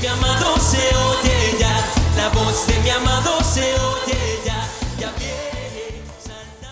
mi 0.00 0.06
amado 0.06 0.56
se 0.58 0.78
oye 0.96 1.58
ya, 1.58 1.74
la 2.16 2.30
voz 2.30 2.66
de 2.66 2.80
mi 2.80 2.88
amado 2.90 3.44
se 3.44 3.60
oye 3.60 4.38
ya, 4.46 4.66
ya. 4.98 5.12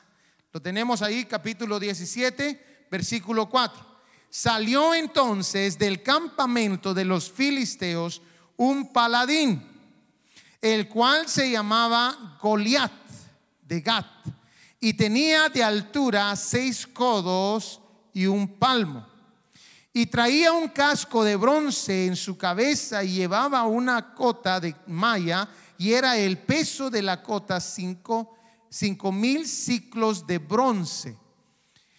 Lo 0.53 0.61
tenemos 0.61 1.01
ahí, 1.01 1.25
capítulo 1.25 1.79
17, 1.79 2.85
versículo 2.91 3.49
4. 3.49 3.83
Salió 4.29 4.93
entonces 4.93 5.79
del 5.79 6.03
campamento 6.03 6.93
de 6.93 7.05
los 7.05 7.31
filisteos 7.31 8.21
un 8.55 8.93
paladín, 8.93 9.67
el 10.61 10.87
cual 10.87 11.27
se 11.27 11.49
llamaba 11.49 12.37
Goliat 12.39 12.91
de 13.63 13.81
Gat, 13.81 14.05
y 14.79 14.93
tenía 14.93 15.49
de 15.49 15.63
altura 15.63 16.35
seis 16.35 16.85
codos 16.85 17.81
y 18.13 18.27
un 18.27 18.59
palmo. 18.59 19.07
Y 19.91 20.05
traía 20.05 20.51
un 20.51 20.67
casco 20.67 21.23
de 21.23 21.35
bronce 21.35 22.05
en 22.05 22.15
su 22.15 22.37
cabeza 22.37 23.03
y 23.03 23.15
llevaba 23.15 23.63
una 23.63 24.13
cota 24.13 24.59
de 24.59 24.75
malla 24.85 25.49
y 25.81 25.95
era 25.95 26.15
el 26.15 26.37
peso 26.37 26.91
de 26.91 27.01
la 27.01 27.23
cota 27.23 27.59
cinco, 27.59 28.35
cinco 28.69 29.11
mil 29.11 29.47
ciclos 29.47 30.27
de 30.27 30.37
bronce. 30.37 31.17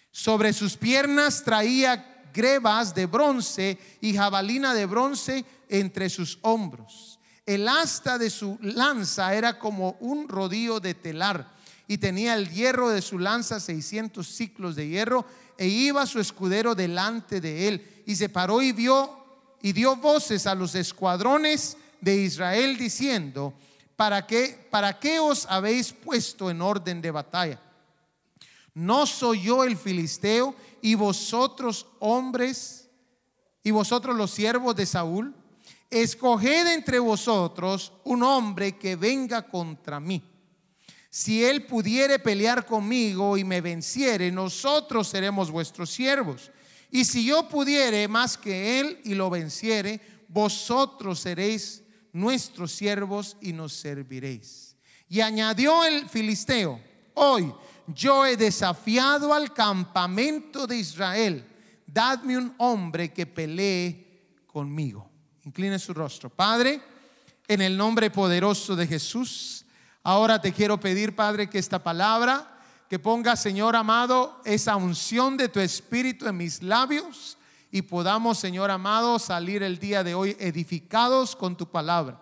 Sobre 0.09 0.53
sus 0.53 0.77
piernas 0.77 1.43
traía 1.43 2.23
grebas 2.33 2.95
de 2.95 3.07
bronce 3.07 3.77
y 3.99 4.13
jabalina 4.13 4.73
de 4.73 4.85
bronce 4.85 5.43
entre 5.67 6.09
sus 6.09 6.39
hombros. 6.43 7.19
El 7.45 7.67
asta 7.67 8.17
de 8.17 8.29
su 8.29 8.57
lanza 8.61 9.35
era 9.35 9.59
como 9.59 9.97
un 9.99 10.29
rodillo 10.29 10.79
de 10.79 10.93
telar 10.93 11.51
y 11.85 11.97
tenía 11.97 12.35
el 12.35 12.51
hierro 12.51 12.89
de 12.89 13.01
su 13.01 13.19
lanza 13.19 13.59
600 13.59 14.25
ciclos 14.25 14.77
de 14.77 14.87
hierro 14.87 15.25
e 15.57 15.67
iba 15.67 16.05
su 16.05 16.21
escudero 16.21 16.73
delante 16.73 17.41
de 17.41 17.67
él 17.67 18.03
y 18.05 18.15
se 18.15 18.29
paró 18.29 18.61
y 18.61 18.71
vio 18.71 19.25
y 19.61 19.73
dio 19.73 19.97
voces 19.97 20.47
a 20.47 20.55
los 20.55 20.73
escuadrones 20.73 21.75
de 21.99 22.15
Israel 22.15 22.77
diciendo, 22.77 23.53
¿para 23.95 24.25
qué, 24.25 24.67
para 24.69 24.99
qué 24.99 25.19
os 25.19 25.45
habéis 25.47 25.91
puesto 25.93 26.49
en 26.49 26.61
orden 26.61 27.01
de 27.01 27.11
batalla? 27.11 27.59
¿No 28.73 29.05
soy 29.05 29.43
yo 29.43 29.63
el 29.63 29.77
filisteo 29.77 30.55
y 30.81 30.95
vosotros 30.95 31.85
hombres 31.99 32.89
y 33.63 33.71
vosotros 33.71 34.15
los 34.15 34.31
siervos 34.31 34.75
de 34.75 34.85
Saúl? 34.85 35.33
Escoged 35.89 36.67
entre 36.73 36.97
vosotros 36.97 37.93
un 38.03 38.23
hombre 38.23 38.77
que 38.77 38.95
venga 38.95 39.43
contra 39.47 39.99
mí. 39.99 40.23
Si 41.11 41.45
él 41.45 41.67
pudiere 41.67 42.17
pelear 42.17 42.65
conmigo 42.65 43.37
y 43.37 43.43
me 43.43 43.61
venciere, 43.61 44.31
nosotros 44.31 45.07
seremos 45.07 45.51
vuestros 45.51 45.91
siervos. 45.91 46.49
Y 46.89 47.05
si 47.05 47.23
yo 47.25 47.47
pudiere 47.47 48.07
más 48.07 48.35
que 48.35 48.79
él 48.79 48.99
y 49.03 49.13
lo 49.13 49.29
venciere, 49.29 50.01
vosotros 50.27 51.19
seréis 51.19 51.82
nuestros 52.13 52.71
siervos 52.71 53.35
y 53.41 53.51
nos 53.51 53.73
serviréis. 53.73 54.77
Y 55.09 55.19
añadió 55.21 55.83
el 55.83 56.07
filisteo, 56.07 56.79
hoy 57.15 57.53
yo 57.87 58.25
he 58.25 58.37
desafiado 58.37 59.33
al 59.33 59.53
campamento 59.53 60.65
de 60.65 60.77
Israel, 60.77 61.45
dadme 61.85 62.37
un 62.37 62.53
hombre 62.57 63.11
que 63.11 63.25
pelee 63.25 64.43
conmigo. 64.47 65.09
Incline 65.43 65.77
su 65.77 65.93
rostro. 65.93 66.29
Padre, 66.29 66.81
en 67.47 67.61
el 67.61 67.75
nombre 67.75 68.09
poderoso 68.09 68.75
de 68.75 68.87
Jesús, 68.87 69.65
ahora 70.03 70.41
te 70.41 70.53
quiero 70.53 70.79
pedir, 70.79 71.15
Padre, 71.15 71.49
que 71.49 71.59
esta 71.59 71.83
palabra, 71.83 72.49
que 72.89 72.99
ponga, 72.99 73.35
Señor 73.35 73.75
amado, 73.75 74.41
esa 74.45 74.75
unción 74.75 75.35
de 75.35 75.49
tu 75.49 75.59
espíritu 75.59 76.27
en 76.27 76.37
mis 76.37 76.63
labios 76.63 77.37
y 77.73 77.81
podamos, 77.81 78.37
Señor 78.37 78.69
amado, 78.69 79.17
salir 79.17 79.63
el 79.63 79.79
día 79.79 80.03
de 80.03 80.13
hoy 80.13 80.37
edificados 80.39 81.35
con 81.35 81.57
tu 81.57 81.71
palabra. 81.71 82.21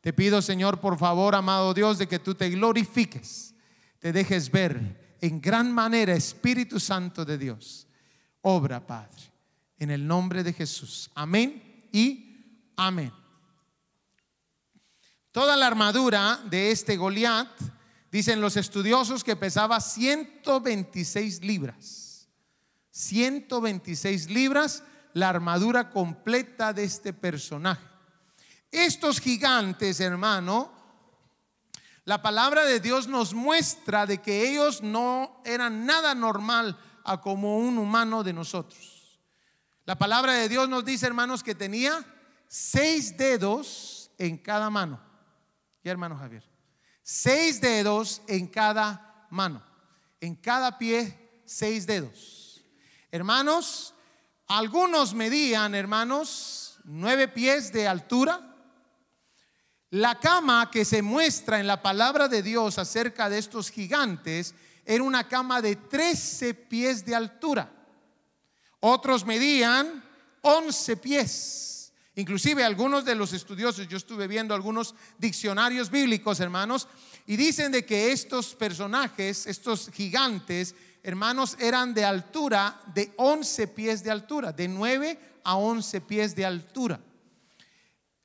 Te 0.00 0.12
pido, 0.12 0.40
Señor, 0.40 0.78
por 0.78 0.96
favor, 0.96 1.34
amado 1.34 1.74
Dios, 1.74 1.98
de 1.98 2.06
que 2.06 2.20
tú 2.20 2.36
te 2.36 2.48
glorifiques, 2.48 3.56
te 3.98 4.12
dejes 4.12 4.52
ver 4.52 5.16
en 5.20 5.40
gran 5.40 5.72
manera, 5.72 6.14
Espíritu 6.14 6.78
Santo 6.78 7.24
de 7.24 7.36
Dios. 7.36 7.88
Obra, 8.40 8.86
Padre, 8.86 9.20
en 9.80 9.90
el 9.90 10.06
nombre 10.06 10.44
de 10.44 10.52
Jesús. 10.52 11.10
Amén 11.16 11.88
y 11.90 12.70
Amén. 12.76 13.12
Toda 15.32 15.56
la 15.56 15.66
armadura 15.66 16.40
de 16.48 16.70
este 16.70 16.96
Goliat, 16.96 17.48
dicen 18.12 18.40
los 18.40 18.56
estudiosos 18.56 19.24
que 19.24 19.34
pesaba 19.34 19.80
126 19.80 21.42
libras. 21.42 22.07
126 22.90 24.30
libras 24.30 24.82
la 25.14 25.28
armadura 25.28 25.90
completa 25.90 26.72
de 26.72 26.84
este 26.84 27.12
personaje. 27.12 27.86
Estos 28.70 29.20
gigantes, 29.20 30.00
hermano, 30.00 30.72
la 32.04 32.22
palabra 32.22 32.64
de 32.64 32.80
Dios 32.80 33.06
nos 33.08 33.34
muestra 33.34 34.06
de 34.06 34.18
que 34.18 34.48
ellos 34.48 34.82
no 34.82 35.42
eran 35.44 35.84
nada 35.86 36.14
normal 36.14 36.78
a 37.04 37.20
como 37.20 37.58
un 37.58 37.78
humano 37.78 38.22
de 38.22 38.32
nosotros. 38.32 39.20
La 39.84 39.96
palabra 39.96 40.34
de 40.34 40.48
Dios 40.48 40.68
nos 40.68 40.84
dice, 40.84 41.06
hermanos, 41.06 41.42
que 41.42 41.54
tenía 41.54 42.04
seis 42.46 43.16
dedos 43.16 44.10
en 44.18 44.38
cada 44.38 44.70
mano. 44.70 45.00
Ya, 45.82 45.92
hermano 45.92 46.16
Javier. 46.16 46.44
Seis 47.02 47.60
dedos 47.60 48.20
en 48.26 48.48
cada 48.48 49.26
mano. 49.30 49.62
En 50.20 50.34
cada 50.34 50.76
pie, 50.76 51.42
seis 51.46 51.86
dedos. 51.86 52.37
Hermanos, 53.10 53.94
algunos 54.48 55.14
medían, 55.14 55.74
hermanos, 55.74 56.78
nueve 56.84 57.28
pies 57.28 57.72
de 57.72 57.88
altura. 57.88 58.44
La 59.90 60.20
cama 60.20 60.70
que 60.70 60.84
se 60.84 61.00
muestra 61.00 61.58
en 61.58 61.66
la 61.66 61.80
palabra 61.80 62.28
de 62.28 62.42
Dios 62.42 62.76
acerca 62.76 63.30
de 63.30 63.38
estos 63.38 63.70
gigantes 63.70 64.54
era 64.84 65.02
una 65.02 65.26
cama 65.26 65.62
de 65.62 65.76
13 65.76 66.52
pies 66.52 67.06
de 67.06 67.14
altura. 67.14 67.72
Otros 68.80 69.24
medían 69.24 70.04
11 70.42 70.96
pies. 70.98 71.92
Inclusive 72.14 72.62
algunos 72.62 73.06
de 73.06 73.14
los 73.14 73.32
estudiosos, 73.32 73.88
yo 73.88 73.96
estuve 73.96 74.26
viendo 74.26 74.54
algunos 74.54 74.94
diccionarios 75.18 75.88
bíblicos, 75.88 76.40
hermanos, 76.40 76.88
y 77.26 77.36
dicen 77.36 77.72
de 77.72 77.86
que 77.86 78.12
estos 78.12 78.54
personajes, 78.54 79.46
estos 79.46 79.88
gigantes, 79.94 80.74
hermanos, 81.08 81.56
eran 81.58 81.94
de 81.94 82.04
altura 82.04 82.82
de 82.94 83.14
11 83.16 83.68
pies 83.68 84.04
de 84.04 84.10
altura, 84.10 84.52
de 84.52 84.68
9 84.68 85.18
a 85.42 85.56
11 85.56 86.02
pies 86.02 86.34
de 86.36 86.44
altura. 86.44 87.00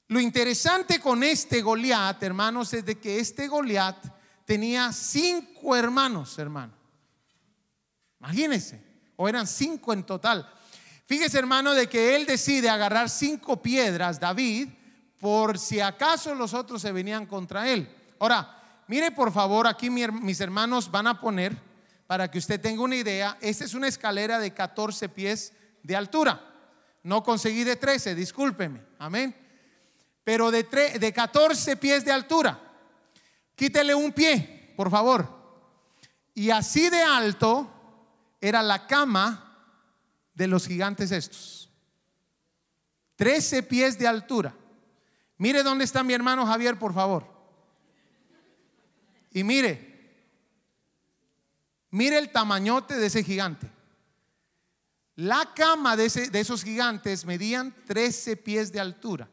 Lo 0.10 0.20
interesante 0.20 1.00
con 1.00 1.24
este 1.24 1.62
Goliat, 1.62 2.22
hermanos, 2.22 2.74
es 2.74 2.86
de 2.86 3.00
que 3.00 3.20
este 3.20 3.48
Goliat 3.48 4.06
tenía 4.44 4.92
cinco 4.92 5.78
hermanos, 5.78 6.38
hermano. 6.38 6.74
Imagínense, 8.20 8.84
o 9.16 9.30
eran 9.30 9.48
cinco 9.48 9.94
en 9.94 10.04
total. 10.04 10.46
Fíjese, 11.06 11.40
hermano, 11.40 11.74
de 11.74 11.88
que 11.88 12.18
él 12.18 12.26
decide 12.26 12.70
agarrar 12.70 13.10
cinco 13.10 13.62
piedras, 13.62 14.20
David, 14.20 14.68
por 15.22 15.58
si 15.58 15.80
acaso 15.80 16.36
los 16.36 16.54
otros 16.54 16.82
se 16.82 16.92
venían 16.92 17.28
contra 17.28 17.70
él. 17.70 17.90
Ahora, 18.20 18.84
mire 18.90 19.12
por 19.12 19.32
favor, 19.32 19.68
aquí 19.68 19.90
mis 19.90 20.42
hermanos 20.42 20.92
van 20.92 21.08
a 21.08 21.22
poner, 21.22 21.58
para 22.08 22.30
que 22.30 22.38
usted 22.38 22.60
tenga 22.60 22.82
una 22.84 22.96
idea, 22.96 23.38
esta 23.42 23.66
es 23.66 23.74
una 23.74 23.88
escalera 23.88 24.40
de 24.40 24.54
14 24.54 25.10
pies 25.10 25.54
de 25.82 25.96
altura. 25.96 26.42
No 27.04 27.24
conseguí 27.24 27.64
de 27.64 27.76
13, 27.76 28.16
discúlpeme. 28.16 28.82
Amén. 29.00 29.36
Pero 30.24 30.52
de, 30.52 30.64
de 30.64 31.14
14 31.14 31.78
pies 31.78 32.06
de 32.06 32.12
altura. 32.12 32.60
Quítele 33.56 33.94
un 33.94 34.12
pie, 34.12 34.74
por 34.76 34.90
favor. 34.90 35.28
Y 36.34 36.50
así 36.50 36.90
de 36.90 37.02
alto 37.02 37.70
era 38.40 38.64
la 38.64 38.88
cama 38.88 39.68
de 40.34 40.48
los 40.48 40.68
gigantes 40.68 41.12
estos. 41.12 41.70
13 43.16 43.64
pies 43.64 44.00
de 44.00 44.08
altura. 44.08 44.56
Mire 45.38 45.64
dónde 45.64 45.84
está 45.84 46.04
mi 46.04 46.14
hermano 46.14 46.46
Javier, 46.46 46.80
por 46.80 46.94
favor. 46.94 47.26
Y 49.32 49.44
mire, 49.44 49.93
mire 51.94 52.18
el 52.18 52.32
tamañote 52.32 52.96
de 52.96 53.06
ese 53.08 53.24
gigante. 53.24 53.70
La 55.16 55.54
cama 55.56 55.96
de, 55.96 56.06
ese- 56.06 56.30
de 56.30 56.40
esos 56.40 56.64
gigantes 56.64 57.24
medían 57.26 57.74
13 57.86 58.36
pies 58.38 58.72
de 58.72 58.80
altura. 58.80 59.30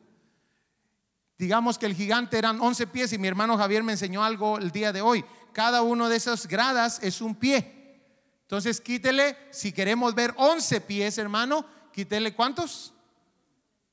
Digamos 1.39 1.79
que 1.79 1.87
el 1.87 1.95
gigante 1.95 2.37
eran 2.37 2.61
11 2.61 2.87
pies 2.89 3.13
y 3.15 3.19
mi 3.19 3.27
hermano 3.29 3.57
Javier 3.57 3.83
me 3.83 3.93
enseñó 3.93 4.23
algo 4.23 4.59
el 4.59 4.71
día 4.71 4.93
de 4.93 5.01
hoy. 5.01 5.25
Cada 5.55 5.81
uno 5.83 6.09
de 6.11 6.17
esas 6.17 6.47
gradas 6.47 6.99
es 7.03 7.23
un 7.23 7.35
pie. 7.35 7.99
Entonces 8.43 8.79
quítele, 8.81 9.37
si 9.51 9.73
queremos 9.73 10.15
ver 10.15 10.35
11 10.37 10.83
pies, 10.83 11.17
hermano, 11.17 11.65
quítele 11.93 12.35
cuántos? 12.35 12.93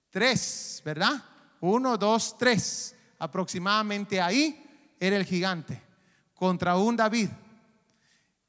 Tres, 0.09 0.81
¿verdad? 0.83 1.23
Uno, 1.61 1.97
dos, 1.97 2.37
tres. 2.37 2.95
Aproximadamente 3.19 4.19
ahí 4.19 4.61
era 4.99 5.15
el 5.15 5.25
gigante 5.25 5.81
contra 6.35 6.75
un 6.75 6.97
David. 6.97 7.29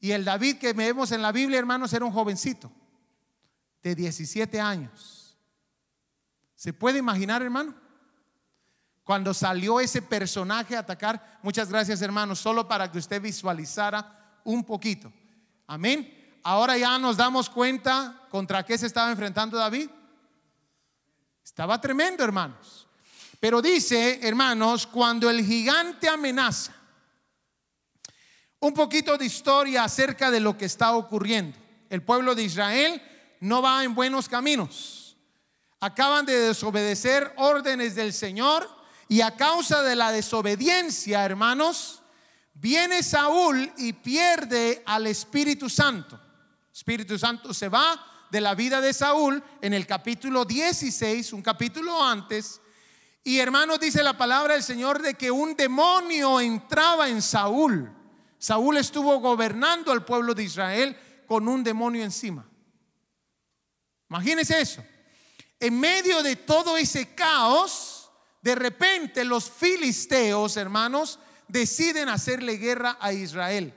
Y 0.01 0.13
el 0.13 0.25
David 0.25 0.59
que 0.59 0.73
vemos 0.73 1.13
en 1.13 1.23
la 1.23 1.33
Biblia, 1.33 1.59
hermanos, 1.59 1.93
era 1.93 2.05
un 2.05 2.13
jovencito 2.13 2.71
de 3.83 3.95
17 3.95 4.61
años. 4.61 5.37
¿Se 6.55 6.73
puede 6.73 6.99
imaginar, 6.99 7.43
hermano? 7.43 7.75
Cuando 9.03 9.33
salió 9.33 9.81
ese 9.81 10.03
personaje 10.03 10.77
a 10.77 10.81
atacar, 10.81 11.39
muchas 11.43 11.69
gracias, 11.71 12.03
hermanos, 12.03 12.39
solo 12.39 12.69
para 12.69 12.91
que 12.93 12.99
usted 12.99 13.23
visualizara 13.23 14.41
un 14.45 14.65
poquito. 14.65 15.13
Amén. 15.67 16.41
Ahora 16.43 16.77
ya 16.77 16.99
nos 16.99 17.17
damos 17.17 17.49
cuenta 17.49 18.27
contra 18.31 18.65
qué 18.65 18.77
se 18.77 18.87
estaba 18.87 19.11
enfrentando 19.11 19.57
David. 19.57 19.89
Estaba 21.43 21.81
tremendo, 21.81 22.23
hermanos. 22.23 22.87
Pero 23.41 23.63
dice, 23.63 24.21
hermanos, 24.23 24.87
cuando 24.87 25.31
el 25.31 25.45
gigante 25.45 26.09
amenaza, 26.09 26.75
un 28.61 28.75
poquito 28.75 29.17
de 29.17 29.27
historia 29.27 29.85
acerca 29.85 30.31
de 30.31 30.41
lo 30.41 30.57
que 30.57 30.65
está 30.65 30.93
ocurriendo. 30.93 31.57
El 31.91 32.03
pueblo 32.03 32.35
de 32.35 32.43
Israel 32.43 33.01
no 33.41 33.63
va 33.63 33.85
en 33.85 33.95
buenos 33.95 34.29
caminos. 34.29 35.17
Acaban 35.81 36.27
de 36.27 36.39
desobedecer 36.39 37.33
órdenes 37.37 37.95
del 37.95 38.13
Señor 38.13 38.69
y 39.09 39.21
a 39.21 39.37
causa 39.37 39.83
de 39.83 39.97
la 39.97 40.11
desobediencia, 40.11 41.25
hermanos, 41.25 42.03
viene 42.55 43.03
Saúl 43.03 43.73
y 43.79 43.93
pierde 43.93 44.83
al 44.85 45.07
Espíritu 45.07 45.71
Santo. 45.71 46.21
Espíritu 46.73 47.19
Santo 47.19 47.55
se 47.55 47.69
va 47.69 48.27
de 48.31 48.41
la 48.41 48.55
vida 48.55 48.81
de 48.81 48.93
Saúl 48.93 49.43
en 49.63 49.73
el 49.73 49.87
capítulo 49.87 50.45
16, 50.45 51.33
un 51.33 51.43
capítulo 51.43 52.05
antes. 52.05 52.61
Y 53.25 53.39
hermanos, 53.39 53.81
dice 53.81 54.03
la 54.03 54.19
palabra 54.19 54.55
del 54.55 54.63
Señor 54.63 55.01
de 55.01 55.15
que 55.15 55.31
un 55.31 55.55
demonio 55.55 56.41
entraba 56.41 57.09
en 57.09 57.23
Saúl. 57.23 57.98
Saúl 58.39 58.77
estuvo 58.77 59.19
gobernando 59.21 59.93
al 59.93 60.05
pueblo 60.05 60.35
de 60.35 60.45
Israel 60.45 60.97
con 61.27 61.49
un 61.49 61.63
demonio 61.63 62.05
encima. 62.05 62.49
Imagínense 64.09 64.61
eso. 64.61 64.83
En 65.61 65.79
medio 65.79 66.23
de 66.23 66.37
todo 66.37 66.77
ese 66.77 67.15
caos, 67.15 68.11
de 68.41 68.55
repente 68.55 69.25
los 69.25 69.51
filisteos, 69.51 70.57
hermanos, 70.57 71.19
deciden 71.49 72.09
hacerle 72.09 72.57
guerra 72.57 72.97
a 73.01 73.13
Israel. 73.13 73.75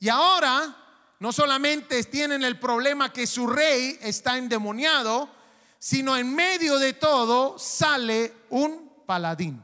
Y 0.00 0.08
ahora 0.08 0.76
no 1.20 1.32
solamente 1.32 2.02
tienen 2.04 2.42
el 2.42 2.58
problema 2.58 3.12
que 3.12 3.26
su 3.26 3.46
rey 3.46 3.98
está 4.02 4.36
endemoniado, 4.36 5.30
sino 5.78 6.16
en 6.16 6.34
medio 6.34 6.78
de 6.78 6.94
todo 6.94 7.58
sale 7.58 8.32
un 8.50 9.04
paladín. 9.06 9.62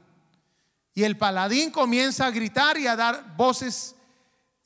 Y 0.95 1.03
el 1.03 1.17
paladín 1.17 1.71
comienza 1.71 2.27
a 2.27 2.31
gritar 2.31 2.79
y 2.79 2.87
a 2.87 2.97
dar 2.97 3.37
voces, 3.37 3.95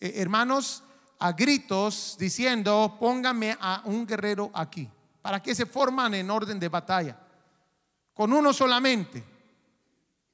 eh, 0.04 0.20
hermanos, 0.20 0.82
a 1.18 1.32
gritos 1.32 2.16
diciendo, 2.18 2.98
póngame 3.00 3.56
a 3.58 3.80
un 3.86 4.06
guerrero 4.06 4.50
aquí, 4.52 4.86
para 5.22 5.42
que 5.42 5.54
se 5.54 5.64
forman 5.64 6.12
en 6.12 6.30
orden 6.30 6.60
de 6.60 6.68
batalla, 6.68 7.18
con 8.12 8.30
uno 8.34 8.52
solamente. 8.52 9.24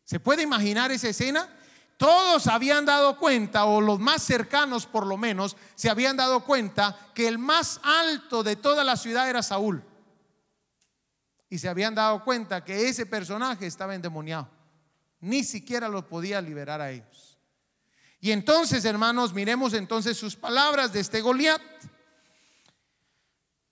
¿Se 0.02 0.19
puede 0.19 0.43
imaginar 0.43 0.90
esa 0.90 1.08
escena? 1.08 1.49
Todos 1.96 2.49
habían 2.49 2.84
dado 2.84 3.17
cuenta, 3.17 3.64
o 3.67 3.81
los 3.81 4.00
más 4.00 4.25
cercanos 4.25 4.87
por 4.87 5.06
lo 5.06 5.17
menos, 5.17 5.56
se 5.76 5.88
habían 5.88 6.16
dado 6.16 6.44
cuenta 6.44 6.99
que 7.14 7.28
el 7.28 7.38
más 7.38 7.81
alto 7.84 8.43
de 8.43 8.56
toda 8.56 8.82
la 8.82 8.96
ciudad 8.96 9.31
era 9.31 9.44
Saúl. 9.44 9.84
Y 11.49 11.58
se 11.58 11.69
habían 11.69 11.94
dado 11.94 12.25
cuenta 12.25 12.64
que 12.64 12.88
ese 12.88 13.06
personaje 13.06 13.69
estaba 13.69 13.94
endemoniado. 13.94 14.49
Ni 15.20 15.44
siquiera 15.44 15.88
lo 15.88 16.08
podía 16.08 16.40
liberar 16.40 16.81
a 16.81 16.90
ellos. 16.90 17.30
Y 18.20 18.32
entonces, 18.32 18.84
hermanos, 18.84 19.32
miremos 19.32 19.72
entonces 19.72 20.17
sus 20.17 20.37
palabras 20.37 20.93
de 20.93 21.00
este 21.00 21.22
Goliat. 21.22 21.61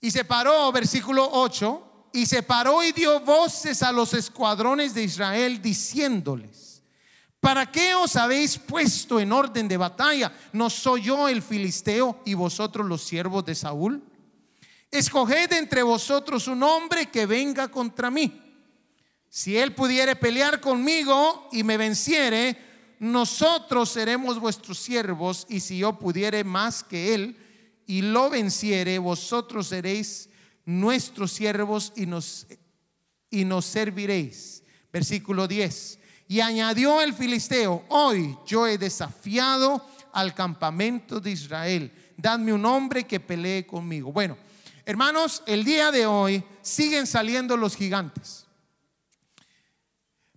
Y 0.00 0.10
se 0.10 0.24
paró, 0.24 0.72
versículo 0.72 1.28
8, 1.30 2.10
y 2.12 2.24
se 2.24 2.42
paró 2.42 2.82
y 2.82 2.92
dio 2.92 3.20
voces 3.20 3.82
a 3.82 3.92
los 3.92 4.14
escuadrones 4.14 4.94
de 4.94 5.02
Israel 5.02 5.60
diciéndoles, 5.60 6.82
¿para 7.40 7.70
qué 7.70 7.94
os 7.94 8.16
habéis 8.16 8.56
puesto 8.56 9.20
en 9.20 9.32
orden 9.32 9.68
de 9.68 9.76
batalla? 9.76 10.32
¿No 10.52 10.70
soy 10.70 11.02
yo 11.02 11.28
el 11.28 11.42
filisteo 11.42 12.22
y 12.24 12.34
vosotros 12.34 12.86
los 12.86 13.02
siervos 13.02 13.44
de 13.44 13.54
Saúl? 13.54 14.02
Escoged 14.90 15.52
entre 15.52 15.82
vosotros 15.82 16.48
un 16.48 16.62
hombre 16.62 17.10
que 17.10 17.26
venga 17.26 17.68
contra 17.68 18.10
mí. 18.10 18.42
Si 19.28 19.58
él 19.58 19.74
pudiere 19.74 20.16
pelear 20.16 20.60
conmigo 20.60 21.48
y 21.52 21.62
me 21.62 21.76
venciere, 21.76 22.67
nosotros 22.98 23.90
seremos 23.90 24.40
vuestros 24.40 24.78
siervos, 24.78 25.46
y 25.48 25.60
si 25.60 25.78
yo 25.78 25.98
pudiere 25.98 26.42
más 26.44 26.82
que 26.82 27.14
él 27.14 27.36
y 27.86 28.02
lo 28.02 28.28
venciere, 28.28 28.98
vosotros 28.98 29.68
seréis 29.68 30.28
nuestros 30.64 31.32
siervos 31.32 31.92
y 31.96 32.06
nos, 32.06 32.46
y 33.30 33.44
nos 33.44 33.64
serviréis. 33.64 34.62
Versículo 34.92 35.46
10. 35.46 35.98
Y 36.28 36.40
añadió 36.40 37.00
el 37.00 37.14
filisteo, 37.14 37.84
hoy 37.88 38.36
yo 38.46 38.66
he 38.66 38.76
desafiado 38.76 39.86
al 40.12 40.34
campamento 40.34 41.20
de 41.20 41.30
Israel. 41.30 41.92
Dadme 42.16 42.52
un 42.52 42.66
hombre 42.66 43.04
que 43.04 43.20
pelee 43.20 43.64
conmigo. 43.64 44.12
Bueno, 44.12 44.36
hermanos, 44.84 45.42
el 45.46 45.64
día 45.64 45.92
de 45.92 46.04
hoy 46.04 46.44
siguen 46.60 47.06
saliendo 47.06 47.56
los 47.56 47.76
gigantes. 47.76 48.47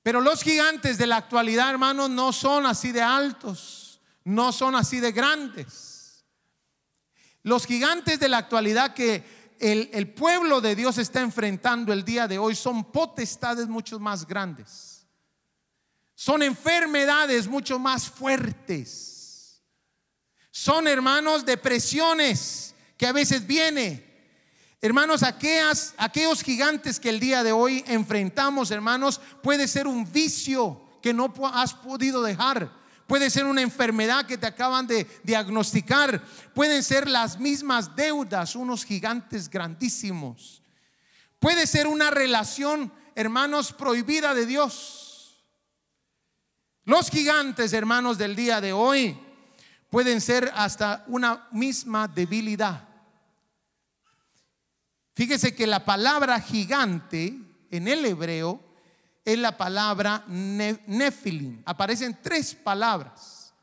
Pero 0.04 0.22
los 0.22 0.42
gigantes 0.42 0.98
de 0.98 1.08
la 1.08 1.18
actualidad, 1.18 1.70
hermanos, 1.70 2.10
no 2.10 2.34
son 2.34 2.66
así 2.66 2.92
de 2.92 3.02
altos, 3.02 4.02
no 4.24 4.52
son 4.52 4.76
así 4.76 5.00
de 5.00 5.12
grandes. 5.12 6.26
Los 7.44 7.66
gigantes 7.66 8.20
de 8.20 8.30
la 8.30 8.38
actualidad 8.38 8.94
que 8.94 9.56
el, 9.60 9.90
el 9.94 10.12
pueblo 10.14 10.60
de 10.62 10.76
Dios 10.76 10.98
está 10.98 11.22
enfrentando 11.22 11.94
el 11.94 12.04
día 12.04 12.28
de 12.28 12.40
hoy 12.40 12.56
son 12.56 12.92
potestades 12.92 13.68
mucho 13.68 14.00
más 14.00 14.26
grandes. 14.26 15.06
Son 16.16 16.44
enfermedades 16.44 17.48
mucho 17.48 17.80
más 17.80 18.10
fuertes. 18.10 19.62
Son, 20.52 20.88
hermanos, 20.88 21.46
depresiones 21.46 22.76
que 22.98 23.08
a 23.08 23.12
veces 23.12 23.48
viene. 23.48 24.11
Hermanos, 24.84 25.22
aquellos 25.22 26.42
gigantes 26.42 27.00
que 27.00 27.10
el 27.10 27.20
día 27.20 27.44
de 27.44 27.52
hoy 27.52 27.84
enfrentamos, 27.86 28.72
hermanos, 28.72 29.22
puede 29.44 29.68
ser 29.68 29.86
un 29.86 30.12
vicio 30.12 30.82
que 31.04 31.14
no 31.14 31.32
has 31.54 31.76
podido 31.76 32.24
dejar. 32.24 32.72
Puede 33.06 33.30
ser 33.30 33.46
una 33.46 33.62
enfermedad 33.62 34.26
que 34.26 34.40
te 34.40 34.48
acaban 34.48 34.88
de 34.88 35.06
diagnosticar. 35.22 36.24
Pueden 36.56 36.82
ser 36.82 37.08
las 37.08 37.40
mismas 37.40 37.96
deudas, 37.96 38.56
unos 38.56 38.84
gigantes 38.84 39.50
grandísimos. 39.50 40.64
Puede 41.38 41.68
ser 41.68 41.86
una 41.86 42.10
relación, 42.10 42.92
hermanos, 43.14 43.74
prohibida 43.74 44.34
de 44.34 44.48
Dios. 44.48 45.46
Los 46.86 47.12
gigantes, 47.12 47.74
hermanos, 47.74 48.18
del 48.18 48.36
día 48.36 48.60
de 48.62 48.74
hoy 48.74 49.20
pueden 49.92 50.22
ser 50.22 50.52
hasta 50.56 51.04
una 51.08 51.48
misma 51.52 52.08
debilidad. 52.08 52.88
Fíjese 55.14 55.54
que 55.54 55.68
la 55.68 55.84
palabra 55.86 56.40
gigante 56.40 57.38
en 57.70 57.88
el 57.88 58.06
hebreo 58.06 58.62
es 59.26 59.38
la 59.38 59.58
palabra 59.58 60.24
ne- 60.28 60.82
nefilim. 60.88 61.62
Aparecen 61.66 62.18
tres 62.22 62.56
palabras 62.56 63.54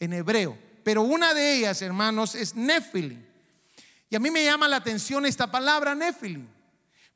en 0.00 0.12
hebreo, 0.12 0.58
pero 0.84 1.02
una 1.02 1.34
de 1.34 1.56
ellas, 1.56 1.80
hermanos, 1.82 2.34
es 2.34 2.54
nefilim. 2.54 3.24
Y 4.10 4.16
a 4.16 4.20
mí 4.20 4.30
me 4.30 4.44
llama 4.44 4.68
la 4.68 4.76
atención 4.76 5.26
esta 5.26 5.50
palabra 5.50 5.94
nefilim, 5.94 6.48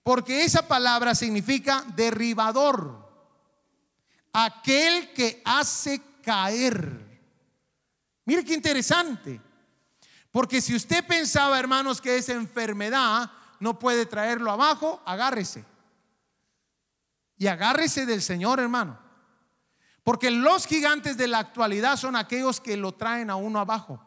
porque 0.02 0.44
esa 0.44 0.66
palabra 0.66 1.14
significa 1.14 1.84
derribador, 1.96 3.10
aquel 4.32 5.12
que 5.12 5.42
hace 5.44 6.00
caer. 6.22 7.00
Mire 8.24 8.44
qué 8.44 8.54
interesante. 8.54 9.40
Porque 10.30 10.62
si 10.62 10.74
usted 10.74 11.06
pensaba, 11.06 11.58
hermanos, 11.58 12.00
que 12.00 12.16
esa 12.16 12.32
enfermedad 12.32 13.30
no 13.62 13.78
puede 13.78 14.06
traerlo 14.06 14.50
abajo, 14.50 15.00
agárrese. 15.06 15.64
Y 17.38 17.46
agárrese 17.46 18.06
del 18.06 18.20
Señor, 18.20 18.58
hermano. 18.58 18.98
Porque 20.02 20.32
los 20.32 20.66
gigantes 20.66 21.16
de 21.16 21.28
la 21.28 21.38
actualidad 21.38 21.96
son 21.96 22.16
aquellos 22.16 22.60
que 22.60 22.76
lo 22.76 22.90
traen 22.94 23.30
a 23.30 23.36
uno 23.36 23.60
abajo. 23.60 24.04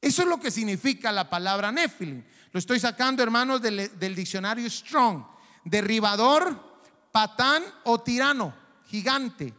Eso 0.00 0.22
es 0.22 0.28
lo 0.28 0.40
que 0.40 0.50
significa 0.50 1.12
la 1.12 1.30
palabra 1.30 1.70
Nephilim. 1.70 2.24
Lo 2.50 2.58
estoy 2.58 2.80
sacando, 2.80 3.22
hermanos, 3.22 3.62
del, 3.62 4.16
diccionario 4.16 4.68
Strong. 4.68 5.24
Derribador, 5.64 6.80
patán 7.12 7.62
o 7.84 8.00
tirano, 8.00 8.52
gigante. 8.86 9.54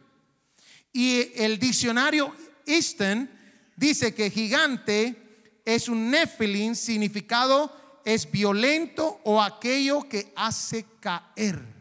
Y 0.92 1.32
el 1.42 1.58
diccionario 1.58 2.36
Easton 2.66 3.32
dice 3.78 4.14
que 4.14 4.30
gigante 4.30 5.62
es 5.64 5.88
un 5.88 6.12
Nephilim, 6.12 6.76
significado 6.76 7.85
es 8.06 8.32
violento 8.32 9.20
o 9.24 9.42
aquello 9.42 10.08
que 10.08 10.32
hace 10.36 10.86
caer. 11.00 11.74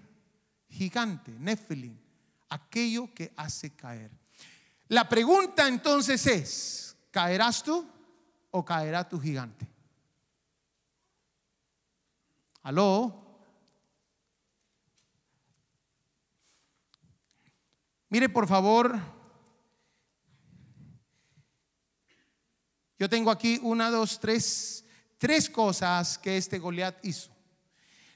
Gigante, 0.70 1.30
Nephilim, 1.30 1.96
aquello 2.48 3.12
que 3.14 3.30
hace 3.36 3.76
caer. 3.76 4.10
La 4.88 5.08
pregunta 5.08 5.68
entonces 5.68 6.26
es, 6.26 6.96
¿caerás 7.10 7.62
tú 7.62 7.86
o 8.50 8.64
caerá 8.64 9.06
tu 9.06 9.20
gigante? 9.20 9.68
¿Aló? 12.62 13.20
Mire, 18.08 18.28
por 18.28 18.46
favor, 18.46 18.98
yo 22.98 23.08
tengo 23.08 23.30
aquí 23.30 23.58
una, 23.62 23.90
dos, 23.90 24.18
tres, 24.20 24.83
tres 25.18 25.48
cosas 25.50 26.18
que 26.18 26.36
este 26.36 26.58
Goliat 26.58 27.04
hizo. 27.04 27.30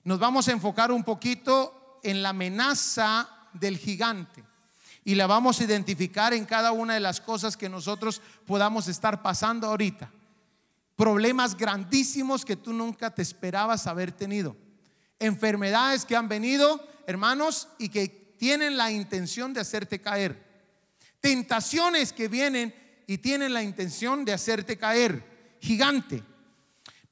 Nos 0.05 0.19
vamos 0.19 0.49
a 0.49 0.53
enfocar 0.53 0.91
un 0.93 1.05
poquito 1.05 1.99
en 2.03 2.23
la 2.23 2.31
amenaza 2.31 3.29
del 3.53 3.79
gigante 3.79 4.45
y 5.05 5.15
la 5.15 5.27
vamos 5.27 5.61
a 5.61 5.65
identificar 5.65 6.35
en 6.35 6.45
cada 6.45 6.73
una 6.73 6.95
de 6.95 7.01
las 7.01 7.21
cosas 7.21 7.57
que 7.57 7.69
nosotros 7.69 8.21
podamos 8.47 8.89
estar 8.89 9.23
pasando 9.23 9.67
ahorita. 9.67 10.11
Problemas 10.97 11.57
grandísimos 11.57 12.45
que 12.45 12.57
tú 12.57 12.73
nunca 12.73 13.15
te 13.15 13.23
esperabas 13.23 13.87
haber 13.87 14.13
tenido. 14.13 14.57
Enfermedades 15.19 16.05
que 16.05 16.17
han 16.17 16.29
venido, 16.29 16.87
hermanos, 17.07 17.69
y 17.79 17.89
que 17.89 18.35
tienen 18.39 18.77
la 18.77 18.91
intención 18.91 19.55
de 19.55 19.61
hacerte 19.61 20.01
caer. 20.01 20.45
Tentaciones 21.21 22.13
que 22.13 22.29
vienen 22.29 22.75
y 23.07 23.19
tienen 23.19 23.55
la 23.55 23.63
intención 23.63 24.25
de 24.25 24.33
hacerte 24.33 24.77
caer. 24.77 25.57
Gigante. 25.61 26.23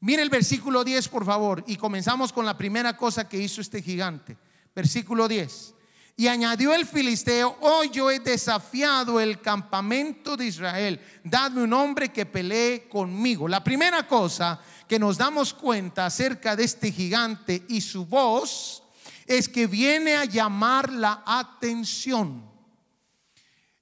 Mire 0.06 0.22
el 0.22 0.30
versículo 0.30 0.84
10, 0.84 1.08
por 1.08 1.24
favor, 1.24 1.64
y 1.66 1.74
comenzamos 1.74 2.32
con 2.32 2.46
la 2.46 2.56
primera 2.56 2.96
cosa 2.96 3.28
que 3.28 3.38
hizo 3.38 3.60
este 3.60 3.82
gigante. 3.82 4.36
Versículo 4.72 5.26
10. 5.26 5.74
Y 6.14 6.28
añadió 6.28 6.72
el 6.72 6.86
filisteo, 6.86 7.56
hoy 7.60 7.90
yo 7.90 8.08
he 8.12 8.20
desafiado 8.20 9.18
el 9.18 9.40
campamento 9.40 10.36
de 10.36 10.46
Israel, 10.46 11.00
dadme 11.24 11.64
un 11.64 11.72
hombre 11.72 12.12
que 12.12 12.24
pelee 12.24 12.86
conmigo. 12.88 13.48
La 13.48 13.64
primera 13.64 14.06
cosa 14.06 14.60
que 14.86 15.00
nos 15.00 15.18
damos 15.18 15.52
cuenta 15.52 16.06
acerca 16.06 16.54
de 16.54 16.62
este 16.62 16.92
gigante 16.92 17.64
y 17.68 17.80
su 17.80 18.06
voz 18.06 18.84
es 19.26 19.48
que 19.48 19.66
viene 19.66 20.14
a 20.14 20.24
llamar 20.24 20.92
la 20.92 21.24
atención. 21.26 22.48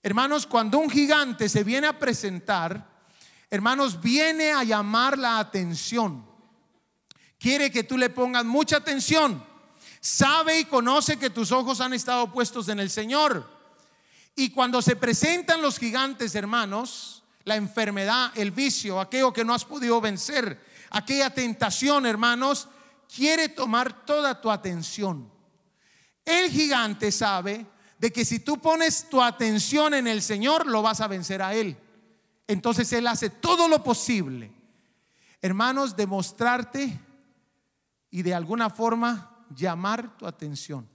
Hermanos, 0.03 0.47
cuando 0.47 0.79
un 0.79 0.89
gigante 0.89 1.51
se 1.51 1.65
viene 1.65 1.87
a 1.87 1.99
presentar, 1.99 2.94
hermanos, 3.55 4.01
viene 4.01 4.53
a 4.53 4.65
llamar 4.65 5.17
la 5.17 5.39
atención. 5.39 6.27
Quiere 7.39 7.71
que 7.71 7.85
tú 7.85 7.97
le 7.97 8.11
pongas 8.11 8.45
mucha 8.45 8.79
atención. 8.79 9.45
Sabe 10.01 10.61
y 10.61 10.65
conoce 10.65 11.19
que 11.19 11.31
tus 11.31 11.53
ojos 11.53 11.81
han 11.81 11.95
estado 11.95 12.33
puestos 12.33 12.69
en 12.69 12.81
el 12.81 12.91
Señor. 12.91 13.49
Y 14.35 14.51
cuando 14.51 14.83
se 14.83 14.97
presentan 14.97 15.63
los 15.63 15.79
gigantes, 15.79 16.35
hermanos, 16.35 17.23
la 17.45 17.57
enfermedad, 17.57 18.33
el 18.35 18.51
vicio, 18.51 19.01
aquello 19.01 19.33
que 19.33 19.45
no 19.45 19.55
has 19.55 19.65
podido 19.65 20.01
vencer, 20.01 20.61
aquella 20.91 21.31
tentación, 21.31 22.07
hermanos, 22.07 22.69
quiere 23.15 23.49
tomar 23.49 24.05
toda 24.05 24.41
tu 24.41 24.51
atención. 24.51 25.31
El 26.25 26.51
gigante 26.51 27.13
sabe 27.13 27.67
de 27.99 28.13
que 28.13 28.25
si 28.25 28.41
tú 28.41 28.61
pones 28.61 29.09
tu 29.09 29.23
atención 29.23 29.95
en 29.95 30.09
el 30.09 30.23
Señor, 30.23 30.67
lo 30.67 30.83
vas 30.83 31.01
a 31.01 31.07
vencer 31.07 31.41
a 31.41 31.55
Él. 31.55 31.79
Entonces 32.47 32.93
Él 32.93 33.07
hace 33.07 33.31
todo 33.31 33.69
lo 33.69 33.83
posible, 33.83 34.53
hermanos, 35.41 35.97
demostrarte 35.97 37.01
y 38.11 38.23
de 38.23 38.35
alguna 38.35 38.71
forma 38.71 39.47
llamar 39.55 40.17
tu 40.17 40.27
atención. 40.27 40.89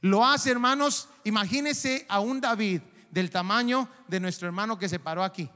Lo 0.00 0.24
hace, 0.24 0.50
hermanos, 0.50 1.08
imagínese 1.24 2.06
a 2.08 2.20
un 2.20 2.40
David 2.40 2.80
del 3.10 3.30
tamaño 3.30 3.88
de 4.08 4.20
nuestro 4.20 4.46
hermano 4.46 4.78
que 4.78 4.88
se 4.88 4.98
paró 4.98 5.22
aquí. 5.22 5.50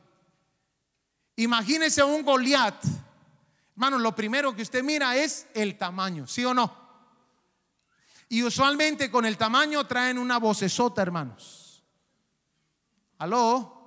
Imagínese 1.36 2.02
a 2.02 2.04
un 2.04 2.22
Goliat. 2.22 2.84
Hermanos, 3.72 4.02
lo 4.02 4.14
primero 4.14 4.54
que 4.54 4.62
usted 4.62 4.84
mira 4.84 5.16
es 5.16 5.46
el 5.54 5.76
tamaño, 5.78 6.26
¿sí 6.26 6.44
o 6.44 6.54
no? 6.54 6.84
Y 8.28 8.42
usualmente 8.42 9.10
con 9.10 9.24
el 9.26 9.36
tamaño 9.36 9.86
traen 9.86 10.18
una 10.18 10.38
vocesota, 10.38 11.02
hermanos. 11.02 11.82
¿Aló? 13.18 13.83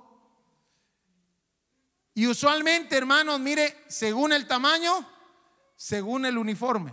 Y 2.18 2.26
usualmente, 2.26 2.96
hermanos, 2.96 3.38
mire, 3.38 3.84
según 3.86 4.32
el 4.32 4.48
tamaño, 4.48 5.08
según 5.76 6.26
el 6.26 6.36
uniforme, 6.36 6.92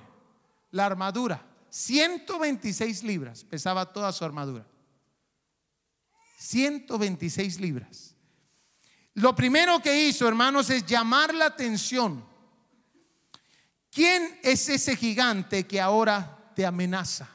la 0.70 0.86
armadura. 0.86 1.44
126 1.68 3.02
libras 3.02 3.44
pesaba 3.44 3.92
toda 3.92 4.12
su 4.12 4.24
armadura. 4.24 4.68
126 6.38 7.60
libras. 7.60 8.14
Lo 9.16 9.36
primero 9.36 9.82
que 9.82 10.08
hizo, 10.08 10.28
hermanos, 10.28 10.70
es 10.70 10.86
llamar 10.86 11.34
la 11.34 11.46
atención. 11.46 12.24
¿Quién 13.90 14.40
es 14.44 14.70
ese 14.70 14.96
gigante 14.96 15.66
que 15.66 15.82
ahora 15.82 16.52
te 16.56 16.68
amenaza? 16.68 17.28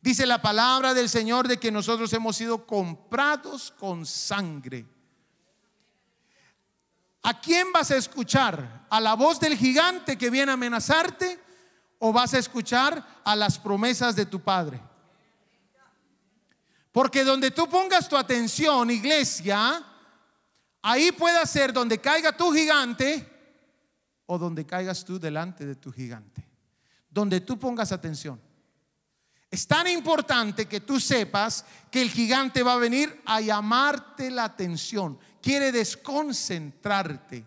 Dice 0.00 0.24
la 0.24 0.40
palabra 0.40 0.94
del 0.94 1.08
Señor 1.08 1.48
de 1.48 1.58
que 1.58 1.72
nosotros 1.72 2.12
hemos 2.12 2.36
sido 2.36 2.64
comprados 2.64 3.72
con 3.72 4.06
sangre. 4.06 4.99
¿A 7.22 7.40
quién 7.40 7.72
vas 7.72 7.90
a 7.90 7.96
escuchar? 7.96 8.86
¿A 8.88 9.00
la 9.00 9.14
voz 9.14 9.38
del 9.40 9.56
gigante 9.56 10.16
que 10.16 10.30
viene 10.30 10.52
a 10.52 10.54
amenazarte? 10.54 11.38
¿O 11.98 12.12
vas 12.12 12.32
a 12.34 12.38
escuchar 12.38 13.20
a 13.24 13.36
las 13.36 13.58
promesas 13.58 14.16
de 14.16 14.26
tu 14.26 14.40
Padre? 14.40 14.80
Porque 16.92 17.24
donde 17.24 17.50
tú 17.50 17.68
pongas 17.68 18.08
tu 18.08 18.16
atención, 18.16 18.90
iglesia, 18.90 19.84
ahí 20.82 21.12
puede 21.12 21.46
ser 21.46 21.72
donde 21.72 22.00
caiga 22.00 22.36
tu 22.36 22.52
gigante 22.52 23.28
o 24.26 24.38
donde 24.38 24.64
caigas 24.64 25.04
tú 25.04 25.18
delante 25.18 25.66
de 25.66 25.76
tu 25.76 25.92
gigante. 25.92 26.48
Donde 27.10 27.40
tú 27.40 27.58
pongas 27.58 27.92
atención. 27.92 28.40
Es 29.50 29.66
tan 29.66 29.88
importante 29.88 30.66
que 30.66 30.80
tú 30.80 31.00
sepas 31.00 31.64
que 31.90 32.00
el 32.00 32.10
gigante 32.10 32.62
va 32.62 32.74
a 32.74 32.78
venir 32.78 33.20
a 33.26 33.40
llamarte 33.40 34.30
la 34.30 34.44
atención, 34.44 35.18
quiere 35.42 35.72
desconcentrarte. 35.72 37.44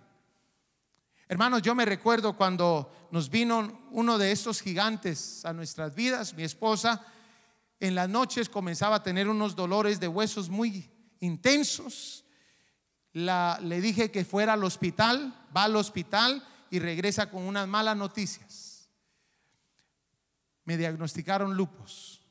Hermanos, 1.28 1.62
yo 1.62 1.74
me 1.76 1.86
recuerdo 1.86 2.36
cuando 2.36 3.08
nos 3.12 3.30
vino 3.30 3.88
uno 3.92 4.18
de 4.18 4.32
estos 4.32 4.62
gigantes 4.62 5.46
a 5.46 5.54
nuestras 5.54 5.96
vidas, 5.96 6.34
mi 6.34 6.44
esposa, 6.44 7.06
en 7.80 7.96
las 7.96 8.10
noches 8.10 8.50
comenzaba 8.50 8.98
a 8.98 9.04
tener 9.04 9.28
unos 9.28 9.56
dolores 9.56 10.00
de 10.00 10.08
huesos 10.08 10.50
muy 10.50 10.90
intensos. 11.20 12.24
Le 13.14 13.82
dije 13.82 14.12
que 14.12 14.26
fuera 14.26 14.54
al 14.54 14.64
hospital, 14.64 15.48
va 15.56 15.66
al 15.66 15.76
hospital 15.76 16.46
y 16.70 16.80
regresa 16.80 17.30
con 17.30 17.44
unas 17.44 17.68
malas 17.68 17.98
noticias 17.98 18.74
me 20.66 20.78
diagnosticaron 20.78 21.56
lupus, 21.56 22.22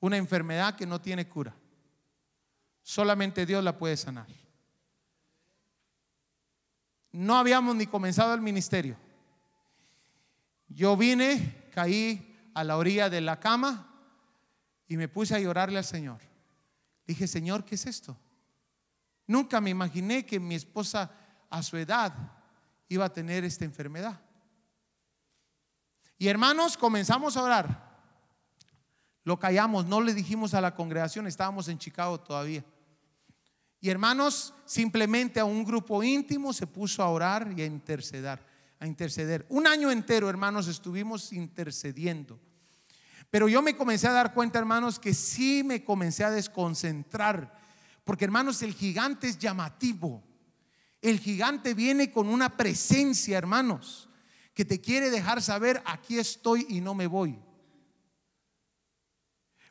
una 0.00 0.16
enfermedad 0.16 0.76
que 0.76 0.86
no 0.86 1.00
tiene 1.00 1.28
cura. 1.28 1.54
Solamente 2.82 3.46
Dios 3.46 3.62
la 3.62 3.78
puede 3.78 3.96
sanar. 3.96 4.26
No 7.12 7.36
habíamos 7.36 7.76
ni 7.76 7.86
comenzado 7.86 8.32
el 8.34 8.40
ministerio. 8.40 8.96
Yo 10.68 10.96
vine, 10.96 11.68
caí 11.74 12.50
a 12.54 12.64
la 12.64 12.76
orilla 12.76 13.10
de 13.10 13.20
la 13.20 13.38
cama 13.38 13.88
y 14.88 14.96
me 14.96 15.08
puse 15.08 15.34
a 15.34 15.40
llorarle 15.40 15.78
al 15.78 15.84
Señor. 15.84 16.18
Dije, 17.06 17.26
Señor, 17.26 17.64
¿qué 17.64 17.74
es 17.74 17.86
esto? 17.86 18.16
Nunca 19.26 19.60
me 19.60 19.70
imaginé 19.70 20.24
que 20.24 20.40
mi 20.40 20.54
esposa 20.54 21.10
a 21.50 21.62
su 21.62 21.76
edad 21.76 22.14
iba 22.88 23.04
a 23.04 23.12
tener 23.12 23.44
esta 23.44 23.64
enfermedad. 23.64 24.20
Y 26.18 26.28
hermanos, 26.28 26.76
comenzamos 26.76 27.36
a 27.36 27.42
orar. 27.42 27.92
Lo 29.24 29.38
callamos, 29.38 29.86
no 29.86 30.00
le 30.00 30.14
dijimos 30.14 30.54
a 30.54 30.60
la 30.60 30.74
congregación, 30.74 31.26
estábamos 31.26 31.68
en 31.68 31.78
Chicago 31.78 32.18
todavía. 32.20 32.64
Y 33.82 33.90
hermanos, 33.90 34.54
simplemente 34.64 35.40
a 35.40 35.44
un 35.44 35.64
grupo 35.64 36.04
íntimo 36.04 36.52
se 36.52 36.68
puso 36.68 37.02
a 37.02 37.08
orar 37.08 37.52
y 37.56 37.62
a 37.62 37.66
interceder, 37.66 38.38
a 38.78 38.86
interceder. 38.86 39.44
Un 39.48 39.66
año 39.66 39.90
entero, 39.90 40.30
hermanos, 40.30 40.68
estuvimos 40.68 41.32
intercediendo. 41.32 42.38
Pero 43.28 43.48
yo 43.48 43.60
me 43.60 43.76
comencé 43.76 44.06
a 44.06 44.12
dar 44.12 44.32
cuenta, 44.32 44.60
hermanos, 44.60 45.00
que 45.00 45.12
sí 45.12 45.64
me 45.64 45.82
comencé 45.82 46.22
a 46.22 46.30
desconcentrar. 46.30 47.58
Porque, 48.04 48.24
hermanos, 48.24 48.62
el 48.62 48.72
gigante 48.72 49.26
es 49.26 49.36
llamativo. 49.36 50.22
El 51.00 51.18
gigante 51.18 51.74
viene 51.74 52.12
con 52.12 52.28
una 52.28 52.56
presencia, 52.56 53.36
hermanos, 53.36 54.08
que 54.54 54.64
te 54.64 54.80
quiere 54.80 55.10
dejar 55.10 55.42
saber, 55.42 55.82
aquí 55.84 56.20
estoy 56.20 56.66
y 56.68 56.80
no 56.80 56.94
me 56.94 57.08
voy. 57.08 57.36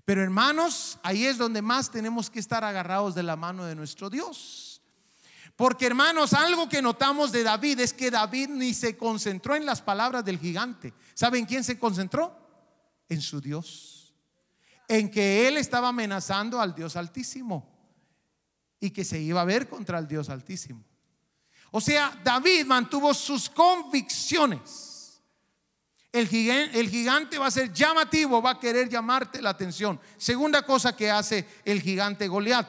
Pero 0.05 0.24
hermanos, 0.24 1.00
ahí 1.03 1.25
es 1.25 1.38
donde 1.38 1.62
más 1.62 1.91
tenemos 1.91 2.29
que 2.29 2.39
estar 2.39 2.63
agarrados 2.63 3.15
de 3.15 3.24
la 3.24 3.36
mano 3.36 3.65
de 3.65 3.75
nuestro 3.75 4.10
Dios. 4.10 4.81
Porque 5.55 5.86
hermanos, 5.86 6.34
algo 6.34 6.67
que 6.67 6.81
notamos 6.81 7.31
de 7.31 7.43
David 7.43 7.81
es 7.81 7.93
que 7.93 8.10
David 8.10 8.50
ni 8.50 8.74
se 8.74 8.98
concentró 8.98 9.55
en 9.55 9.65
las 9.65 9.81
palabras 9.81 10.25
del 10.25 10.39
gigante. 10.39 10.93
¿Saben 11.13 11.46
quién 11.46 11.63
se 11.63 11.77
concentró? 11.77 12.36
En 13.10 13.22
su 13.22 13.39
Dios. 13.39 14.15
En 14.88 15.12
que 15.12 15.48
él 15.48 15.58
estaba 15.58 15.89
amenazando 15.89 16.60
al 16.60 16.74
Dios 16.74 16.96
altísimo 16.96 17.72
y 18.79 18.89
que 18.89 19.05
se 19.05 19.20
iba 19.20 19.41
a 19.41 19.46
ver 19.46 19.70
contra 19.70 20.00
el 20.00 20.08
Dios 20.08 20.29
altísimo. 20.29 20.84
O 21.70 21.79
sea, 21.79 22.20
David 22.24 22.65
mantuvo 22.65 23.13
sus 23.13 23.50
convicciones. 23.50 24.91
El 26.12 26.27
gigante, 26.27 27.38
va 27.38 27.48
a 27.48 27.51
ser 27.51 27.72
llamativo, 27.72 28.41
va 28.41 28.51
a 28.51 28.60
querer 28.60 28.89
llamarte 28.89 29.41
la 29.41 29.51
atención. 29.51 30.00
Segunda 30.18 30.63
cosa 30.63 30.96
que 30.96 31.10
hace 31.10 31.48
el 31.63 31.82
gigante 31.82 32.27
Goliat. 32.27 32.68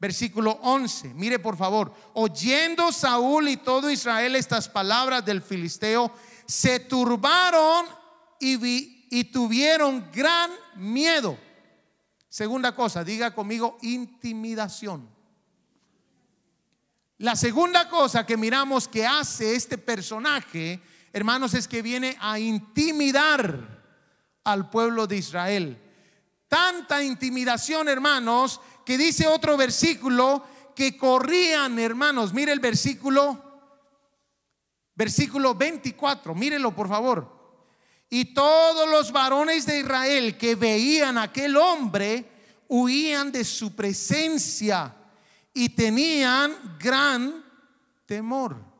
Versículo 0.00 0.58
11. 0.60 1.14
Mire 1.14 1.38
por 1.38 1.56
favor. 1.56 1.94
Oyendo 2.14 2.90
Saúl 2.90 3.48
y 3.48 3.58
todo 3.58 3.90
Israel 3.90 4.34
estas 4.34 4.68
palabras 4.68 5.24
del 5.24 5.40
filisteo, 5.40 6.12
se 6.46 6.80
turbaron 6.80 7.86
y, 8.40 9.06
y 9.08 9.24
tuvieron 9.24 10.10
gran 10.12 10.50
miedo. 10.74 11.38
Segunda 12.28 12.74
cosa, 12.74 13.04
diga 13.04 13.32
conmigo 13.32 13.78
intimidación. 13.82 15.08
La 17.18 17.36
segunda 17.36 17.88
cosa 17.88 18.26
que 18.26 18.36
miramos 18.36 18.88
que 18.88 19.06
hace 19.06 19.54
este 19.54 19.78
personaje, 19.78 20.82
hermanos, 21.14 21.54
es 21.54 21.68
que 21.68 21.80
viene 21.80 22.18
a 22.20 22.40
intimidar 22.40 23.82
al 24.42 24.68
pueblo 24.68 25.06
de 25.06 25.16
Israel. 25.16 25.80
Tanta 26.48 27.04
intimidación, 27.04 27.88
hermanos, 27.88 28.60
que 28.84 28.98
dice 28.98 29.28
otro 29.28 29.56
versículo 29.56 30.44
que 30.74 30.98
corrían, 30.98 31.78
hermanos. 31.78 32.34
Mire 32.34 32.50
el 32.50 32.58
versículo, 32.58 33.40
versículo 34.96 35.54
24, 35.54 36.34
mírelo 36.34 36.74
por 36.74 36.88
favor. 36.88 37.32
Y 38.10 38.34
todos 38.34 38.90
los 38.90 39.12
varones 39.12 39.66
de 39.66 39.78
Israel 39.78 40.36
que 40.36 40.56
veían 40.56 41.16
a 41.16 41.22
aquel 41.24 41.56
hombre 41.56 42.28
huían 42.66 43.30
de 43.30 43.44
su 43.44 43.76
presencia 43.76 44.96
y 45.52 45.68
tenían 45.68 46.76
gran 46.80 47.44
temor. 48.04 48.73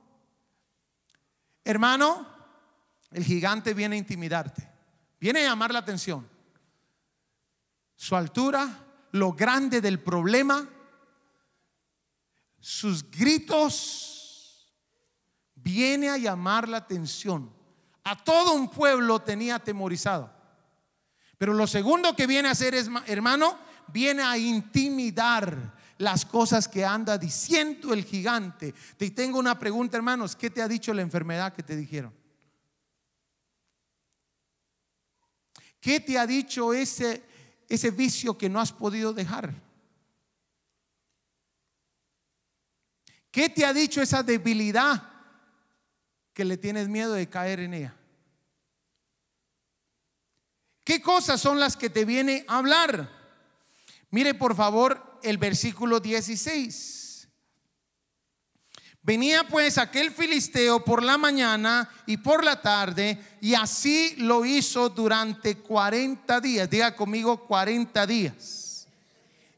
Hermano, 1.65 2.27
el 3.11 3.25
gigante 3.25 3.73
viene 3.73 3.97
a 3.97 3.99
intimidarte, 3.99 4.71
viene 5.19 5.41
a 5.41 5.51
llamar 5.51 5.73
la 5.73 5.79
atención. 5.79 6.29
Su 7.97 8.15
altura, 8.15 8.85
lo 9.13 9.33
grande 9.33 9.81
del 9.81 10.01
problema, 10.01 10.69
sus 12.61 13.11
gritos, 13.11 14.71
viene 15.55 16.11
a 16.11 16.19
llamar 16.19 16.69
la 16.69 16.79
atención. 16.79 17.51
A 18.05 18.23
todo 18.23 18.53
un 18.53 18.69
pueblo 18.69 19.21
tenía 19.21 19.57
atemorizado. 19.57 20.31
Pero 21.39 21.55
lo 21.55 21.67
segundo 21.67 22.15
que 22.15 22.27
viene 22.27 22.49
a 22.49 22.53
hacer 22.53 22.75
es, 22.75 22.91
hermano, 23.07 23.59
viene 23.89 24.23
a 24.23 24.37
intimidar 24.37 25.74
las 25.99 26.25
cosas 26.25 26.69
que 26.69 26.85
anda 26.85 27.19
diciendo 27.19 27.93
el 27.93 28.05
gigante. 28.05 28.75
Te 28.97 29.11
tengo 29.11 29.39
una 29.39 29.59
pregunta, 29.59 29.97
hermanos, 29.97 30.37
¿qué 30.37 30.51
te 30.51 30.63
ha 30.63 30.69
dicho 30.69 30.93
la 30.95 31.03
enfermedad 31.03 31.53
que 31.53 31.63
te 31.63 31.77
dijeron? 31.77 32.13
¿Qué 35.81 36.01
te 36.01 36.19
ha 36.19 36.27
dicho 36.27 36.73
ese 36.73 37.35
ese 37.69 37.91
vicio 37.91 38.37
que 38.37 38.49
no 38.49 38.61
has 38.61 38.73
podido 38.73 39.13
dejar? 39.13 39.53
¿Qué 43.31 43.49
te 43.49 43.65
ha 43.65 43.73
dicho 43.73 44.01
esa 44.01 44.23
debilidad 44.23 45.11
que 46.33 46.45
le 46.45 46.57
tienes 46.57 46.89
miedo 46.89 47.15
de 47.15 47.29
caer 47.29 47.61
en 47.61 47.75
ella? 47.75 47.95
¿Qué 50.85 51.01
cosas 51.01 51.41
son 51.41 51.59
las 51.59 51.77
que 51.77 51.91
te 51.91 52.05
viene 52.05 52.45
a 52.47 52.59
hablar? 52.59 53.11
Mire 54.11 54.35
por 54.35 54.55
favor 54.55 55.14
el 55.25 55.39
versículo 55.39 56.01
16. 56.01 57.29
Venía 59.03 59.47
pues 59.47 59.77
aquel 59.77 60.11
filisteo 60.11 60.83
por 60.83 61.03
la 61.03 61.19
mañana 61.19 61.91
y 62.07 62.17
por 62.17 62.43
la 62.43 62.63
tarde 62.63 63.23
y 63.43 63.55
así 63.55 64.15
lo 64.17 64.47
hizo 64.47 64.89
durante 64.89 65.59
40 65.59 66.41
días. 66.41 66.71
Diga 66.71 66.97
conmigo 66.97 67.45
40 67.45 68.07
días. 68.07 68.89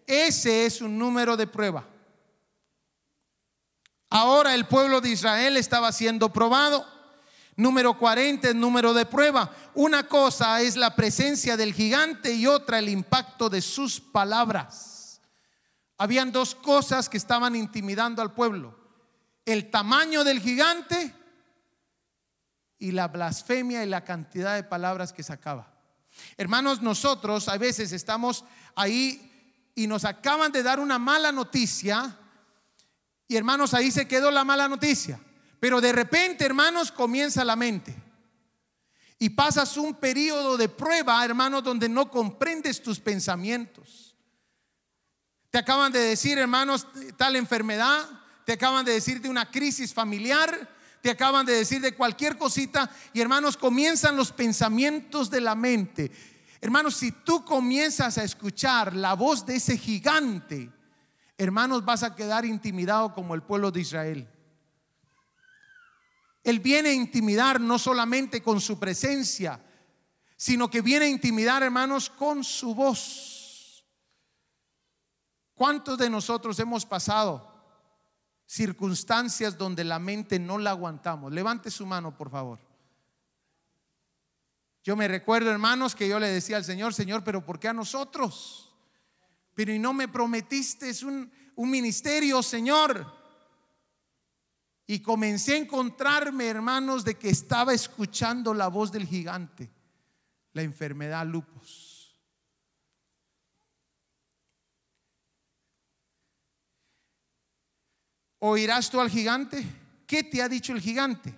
Ese 0.05 0.67
es 0.67 0.81
un 0.81 0.99
número 0.99 1.37
de 1.37 1.47
prueba. 1.47 1.87
Ahora 4.11 4.53
el 4.57 4.67
pueblo 4.67 5.01
de 5.01 5.11
Israel 5.11 5.57
estaba 5.57 5.93
siendo 5.93 6.33
probado. 6.33 6.85
Número 7.55 7.97
40 7.97 8.49
es 8.49 8.55
número 8.57 8.95
de 8.95 9.07
prueba. 9.07 9.55
Una 9.75 10.09
cosa 10.09 10.61
es 10.61 10.75
la 10.75 10.97
presencia 10.97 11.57
del 11.57 11.73
gigante 11.73 12.35
y 12.35 12.49
otra 12.49 12.81
el 12.81 12.89
impacto 12.89 13.49
de 13.49 13.63
sus 13.63 14.01
palabras. 14.01 14.96
Habían 15.99 16.33
dos 16.33 16.55
cosas 16.55 17.09
que 17.09 17.17
estaban 17.17 17.57
intimidando 17.57 18.23
al 18.23 18.35
pueblo. 18.35 18.79
El 19.45 19.71
tamaño 19.71 20.25
del 20.25 20.41
gigante 20.41 21.15
y 22.79 22.93
la 22.93 23.09
blasfemia 23.09 23.85
y 23.85 23.89
la 23.89 24.05
cantidad 24.05 24.55
de 24.55 24.65
palabras 24.65 25.13
que 25.13 25.23
sacaba. 25.23 25.73
Hermanos, 26.37 26.83
nosotros 26.83 27.49
a 27.49 27.59
veces 27.59 27.93
estamos 27.93 28.45
ahí 28.75 29.71
y 29.75 29.87
nos 29.87 30.05
acaban 30.05 30.53
de 30.53 30.63
dar 30.63 30.81
una 30.81 30.99
mala 30.99 31.33
noticia 31.33 32.19
y 33.29 33.37
hermanos, 33.37 33.75
ahí 33.75 33.91
se 33.91 34.07
quedó 34.07 34.31
la 34.31 34.45
mala 34.45 34.69
noticia. 34.69 35.21
Pero 35.59 35.81
de 35.81 35.93
repente, 35.93 36.45
hermanos, 36.45 36.93
comienza 36.93 37.45
la 37.45 37.57
mente. 37.57 37.95
Y 39.19 39.31
pasas 39.31 39.77
un 39.77 39.95
periodo 39.95 40.57
de 40.57 40.69
prueba, 40.69 41.25
hermanos, 41.25 41.65
donde 41.65 41.89
no 41.89 42.11
comprendes 42.11 42.83
tus 42.83 43.01
pensamientos. 43.01 44.06
Te 45.51 45.59
acaban 45.59 45.93
de 45.93 46.01
decir, 46.01 46.39
hermanos, 46.39 46.87
tal 47.17 47.37
enfermedad, 47.37 48.09
te 48.45 48.53
acaban 48.53 48.85
de 48.85 48.93
decir 48.93 49.21
de 49.21 49.29
una 49.29 49.51
crisis 49.51 49.93
familiar, 49.93 50.69
te 51.03 51.11
acaban 51.11 51.47
de 51.47 51.53
decir 51.53 51.81
de 51.81 51.95
cualquier 51.95 52.37
cosita 52.37 52.91
y 53.13 53.21
hermanos 53.21 53.57
comienzan 53.57 54.17
los 54.17 54.33
pensamientos 54.33 55.31
de 55.31 55.41
la 55.41 55.55
mente. 55.55 56.11
Hermanos, 56.61 56.97
si 56.97 57.13
tú 57.13 57.45
comienzas 57.45 58.19
a 58.19 58.25
escuchar 58.25 58.95
la 58.95 59.15
voz 59.15 59.47
de 59.47 59.57
ese 59.57 59.77
gigante, 59.77 60.71
hermanos, 61.39 61.85
vas 61.85 62.03
a 62.03 62.15
quedar 62.15 62.45
intimidado 62.45 63.13
como 63.13 63.35
el 63.35 63.43
pueblo 63.43 63.71
de 63.71 63.81
Israel. 63.81 64.29
Él 66.43 66.61
viene 66.61 66.91
a 66.91 66.95
intimidar 66.95 67.61
no 67.61 67.79
solamente 67.79 68.43
con 68.43 68.61
su 68.61 68.79
presencia, 68.79 69.61
sino 70.37 70.71
que 70.71 70.81
viene 70.81 71.07
a 71.07 71.09
intimidar, 71.09 71.63
hermanos, 71.63 72.09
con 72.09 72.45
su 72.45 72.75
voz. 72.75 73.36
¿Cuántos 75.57 75.97
de 75.97 76.11
nosotros 76.11 76.61
hemos 76.61 76.85
pasado 76.85 77.51
circunstancias 78.45 79.57
donde 79.57 79.85
la 79.85 79.99
mente 79.99 80.39
no 80.39 80.59
la 80.59 80.71
aguantamos? 80.71 81.33
Levante 81.33 81.71
su 81.71 81.87
mano, 81.87 82.15
por 82.15 82.31
favor. 82.31 82.59
Yo 84.85 84.97
me 84.97 85.09
recuerdo, 85.09 85.51
hermanos, 85.51 85.95
que 85.95 86.09
yo 86.09 86.21
le 86.21 86.29
decía 86.29 86.59
al 86.59 86.65
Señor, 86.65 86.93
Señor, 86.93 87.25
pero 87.25 87.43
¿por 87.43 87.59
qué 87.59 87.69
a 87.69 87.73
nosotros? 87.73 88.71
Pero 89.55 89.73
y 89.73 89.79
no 89.79 89.95
me 89.95 90.09
prometiste 90.09 90.93
un, 91.07 91.33
un 91.55 91.71
ministerio, 91.71 92.43
Señor. 92.43 93.11
Y 94.87 95.01
comencé 95.01 95.55
a 95.55 95.57
encontrarme, 95.57 96.49
hermanos, 96.49 97.03
de 97.03 97.15
que 97.15 97.31
estaba 97.31 97.73
escuchando 97.73 98.53
la 98.53 98.69
voz 98.69 98.93
del 98.93 99.07
gigante, 99.07 99.71
la 100.53 100.61
enfermedad 100.61 101.27
lupus. 101.27 101.86
¿Oirás 108.49 108.91
tú 108.91 109.01
al 109.01 109.11
gigante? 109.11 109.67
¿Qué 110.07 110.23
te 110.23 110.41
ha 110.41 110.49
dicho 110.49 110.73
el 110.73 110.81
gigante? 110.81 111.37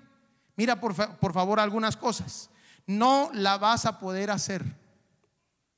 Mira 0.57 0.79
por, 0.79 0.95
por 1.19 1.33
favor 1.33 1.59
algunas 1.59 1.97
cosas. 1.97 2.51
No 2.87 3.31
la 3.33 3.57
vas 3.57 3.87
a 3.87 3.99
poder 3.99 4.31
hacer. 4.31 4.63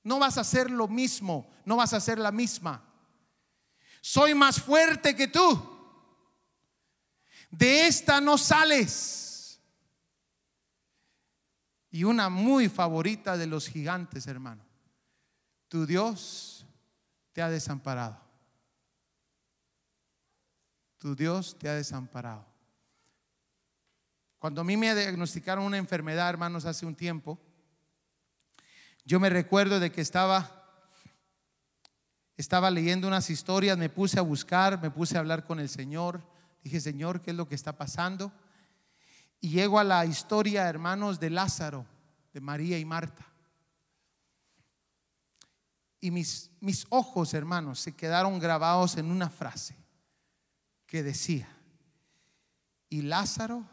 No 0.02 0.18
vas 0.18 0.38
a 0.38 0.40
hacer 0.40 0.72
lo 0.72 0.88
mismo, 0.88 1.48
no 1.64 1.76
vas 1.76 1.92
a 1.92 1.98
hacer 1.98 2.18
la 2.18 2.32
misma. 2.32 2.82
Soy 4.00 4.34
más 4.34 4.60
fuerte 4.60 5.14
que 5.14 5.28
tú. 5.28 5.70
De 7.48 7.86
esta 7.86 8.20
no 8.20 8.36
sales. 8.36 9.60
Y 11.92 12.02
una 12.02 12.28
muy 12.28 12.68
favorita 12.68 13.36
de 13.36 13.46
los 13.46 13.68
gigantes, 13.68 14.26
hermano. 14.26 14.64
Tu 15.68 15.86
Dios 15.86 16.66
te 17.32 17.40
ha 17.40 17.50
desamparado. 17.50 18.29
Tu 21.00 21.16
Dios 21.16 21.56
te 21.58 21.66
ha 21.66 21.74
desamparado. 21.74 22.44
Cuando 24.38 24.60
a 24.60 24.64
mí 24.64 24.76
me 24.76 24.94
diagnosticaron 24.94 25.64
una 25.64 25.78
enfermedad, 25.78 26.28
hermanos, 26.28 26.66
hace 26.66 26.84
un 26.84 26.94
tiempo, 26.94 27.38
yo 29.06 29.18
me 29.18 29.30
recuerdo 29.30 29.80
de 29.80 29.90
que 29.90 30.02
estaba 30.02 30.58
estaba 32.36 32.70
leyendo 32.70 33.08
unas 33.08 33.30
historias, 33.30 33.78
me 33.78 33.88
puse 33.88 34.18
a 34.18 34.22
buscar, 34.22 34.80
me 34.80 34.90
puse 34.90 35.16
a 35.16 35.20
hablar 35.20 35.44
con 35.44 35.58
el 35.58 35.70
Señor. 35.70 36.22
Dije, 36.62 36.80
Señor, 36.80 37.22
¿qué 37.22 37.30
es 37.30 37.36
lo 37.36 37.48
que 37.48 37.54
está 37.54 37.76
pasando? 37.78 38.30
Y 39.40 39.50
llego 39.50 39.78
a 39.78 39.84
la 39.84 40.04
historia, 40.04 40.68
hermanos, 40.68 41.18
de 41.18 41.30
Lázaro, 41.30 41.86
de 42.34 42.40
María 42.40 42.78
y 42.78 42.84
Marta. 42.84 43.26
Y 45.98 46.10
mis, 46.10 46.50
mis 46.60 46.86
ojos, 46.90 47.32
hermanos, 47.32 47.80
se 47.80 47.96
quedaron 47.96 48.38
grabados 48.38 48.98
en 48.98 49.10
una 49.10 49.30
frase 49.30 49.79
que 50.90 51.04
decía, 51.04 51.48
y 52.88 53.02
Lázaro, 53.02 53.64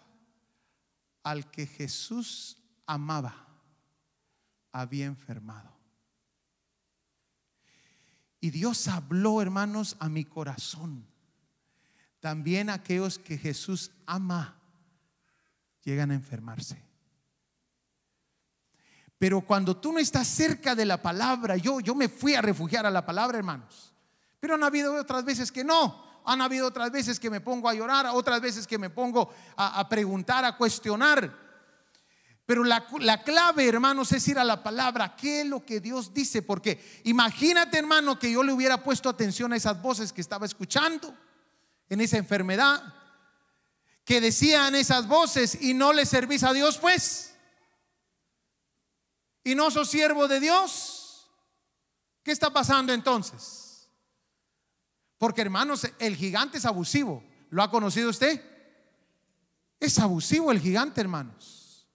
al 1.23 1.49
que 1.49 1.65
Jesús 1.65 2.62
amaba, 2.86 3.47
había 4.71 5.08
enfermado. 5.08 5.75
Y 8.39 8.51
Dios 8.51 8.88
habló, 8.88 9.41
hermanos, 9.41 9.97
a 9.99 10.10
mi 10.10 10.25
corazón. 10.25 11.08
También 12.19 12.69
aquellos 12.69 13.17
que 13.17 13.39
Jesús 13.39 13.89
ama 14.06 14.62
llegan 15.84 16.12
a 16.12 16.13
enfermarse. 16.13 16.80
Pero 19.17 19.41
cuando 19.41 19.75
tú 19.75 19.91
no 19.91 19.97
estás 19.97 20.27
cerca 20.27 20.75
de 20.75 20.86
la 20.86 21.01
palabra, 21.01 21.58
yo, 21.58 21.80
yo 21.80 21.95
me 21.95 22.10
fui 22.10 22.36
a 22.36 22.43
refugiar 22.43 22.86
a 22.86 22.91
la 22.91 23.03
palabra, 23.03 23.39
hermanos. 23.39 23.91
Pero 24.39 24.53
han 24.53 24.63
habido 24.63 24.93
otras 24.93 25.25
veces 25.25 25.51
que 25.51 25.63
no. 25.63 26.07
Han 26.28 26.42
habido 26.42 26.68
otras 26.68 26.92
veces 26.92 27.22
que 27.22 27.30
me 27.30 27.40
pongo 27.40 27.70
a 27.70 27.74
llorar, 27.74 28.06
otras 28.08 28.42
veces 28.42 28.68
que 28.68 28.78
me 28.78 28.90
pongo 28.90 29.34
a, 29.56 29.88
preguntar, 29.88 30.44
a 30.44 30.58
cuestionar. 30.58 31.34
Pero 32.46 32.66
la, 32.66 32.86
la, 33.00 33.24
clave, 33.24 33.66
hermanos, 33.66 34.12
es 34.12 34.28
ir 34.28 34.38
a 34.38 34.44
la 34.44 34.62
palabra. 34.62 35.16
¿Qué 35.16 35.42
es 35.42 35.48
lo 35.48 35.66
que 35.66 35.80
Dios 35.80 36.13
dice? 36.13 36.42
Porque 36.42 37.02
imagínate, 37.06 37.78
hermano, 37.78 38.20
que 38.20 38.30
yo 38.30 38.44
le 38.44 38.52
hubiera 38.52 38.84
puesto 38.84 39.08
atención 39.08 39.54
a 39.54 39.56
esas 39.56 39.82
voces 39.82 40.12
que 40.12 40.20
estaba 40.20 40.46
escuchando 40.46 41.16
en 41.88 42.02
esa 42.02 42.18
enfermedad, 42.18 42.84
que 44.04 44.20
decían 44.20 44.76
esas 44.76 45.08
voces 45.08 45.58
y 45.62 45.74
no 45.74 45.94
le 45.94 46.06
servís 46.06 46.44
a 46.44 46.52
Dios, 46.52 46.78
pues. 46.78 47.36
Y 49.46 49.56
no 49.56 49.72
sos 49.72 49.90
siervo 49.90 50.28
de 50.28 50.42
Dios. 50.42 51.26
¿Qué 52.22 52.34
está 52.34 52.52
pasando 52.52 52.92
entonces? 52.92 53.66
Porque, 55.17 55.41
hermanos, 55.41 55.88
el 55.99 56.15
gigante 56.15 56.58
es 56.58 56.65
abusivo. 56.65 57.23
¿Lo 57.49 57.63
ha 57.63 57.71
conocido 57.71 58.10
usted? 58.10 58.41
Es 59.80 59.97
abusivo 59.99 60.51
el 60.51 60.60
gigante, 60.60 61.01
hermanos. 61.01 61.88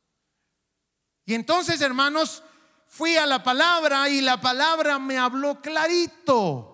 Y 1.25 1.35
entonces, 1.35 1.81
hermanos, 1.81 2.43
fui 2.87 3.17
a 3.17 3.27
la 3.27 3.43
palabra 3.43 4.09
y 4.09 4.21
la 4.21 4.41
palabra 4.41 4.99
me 4.99 5.19
habló 5.19 5.61
clarito. 5.61 6.69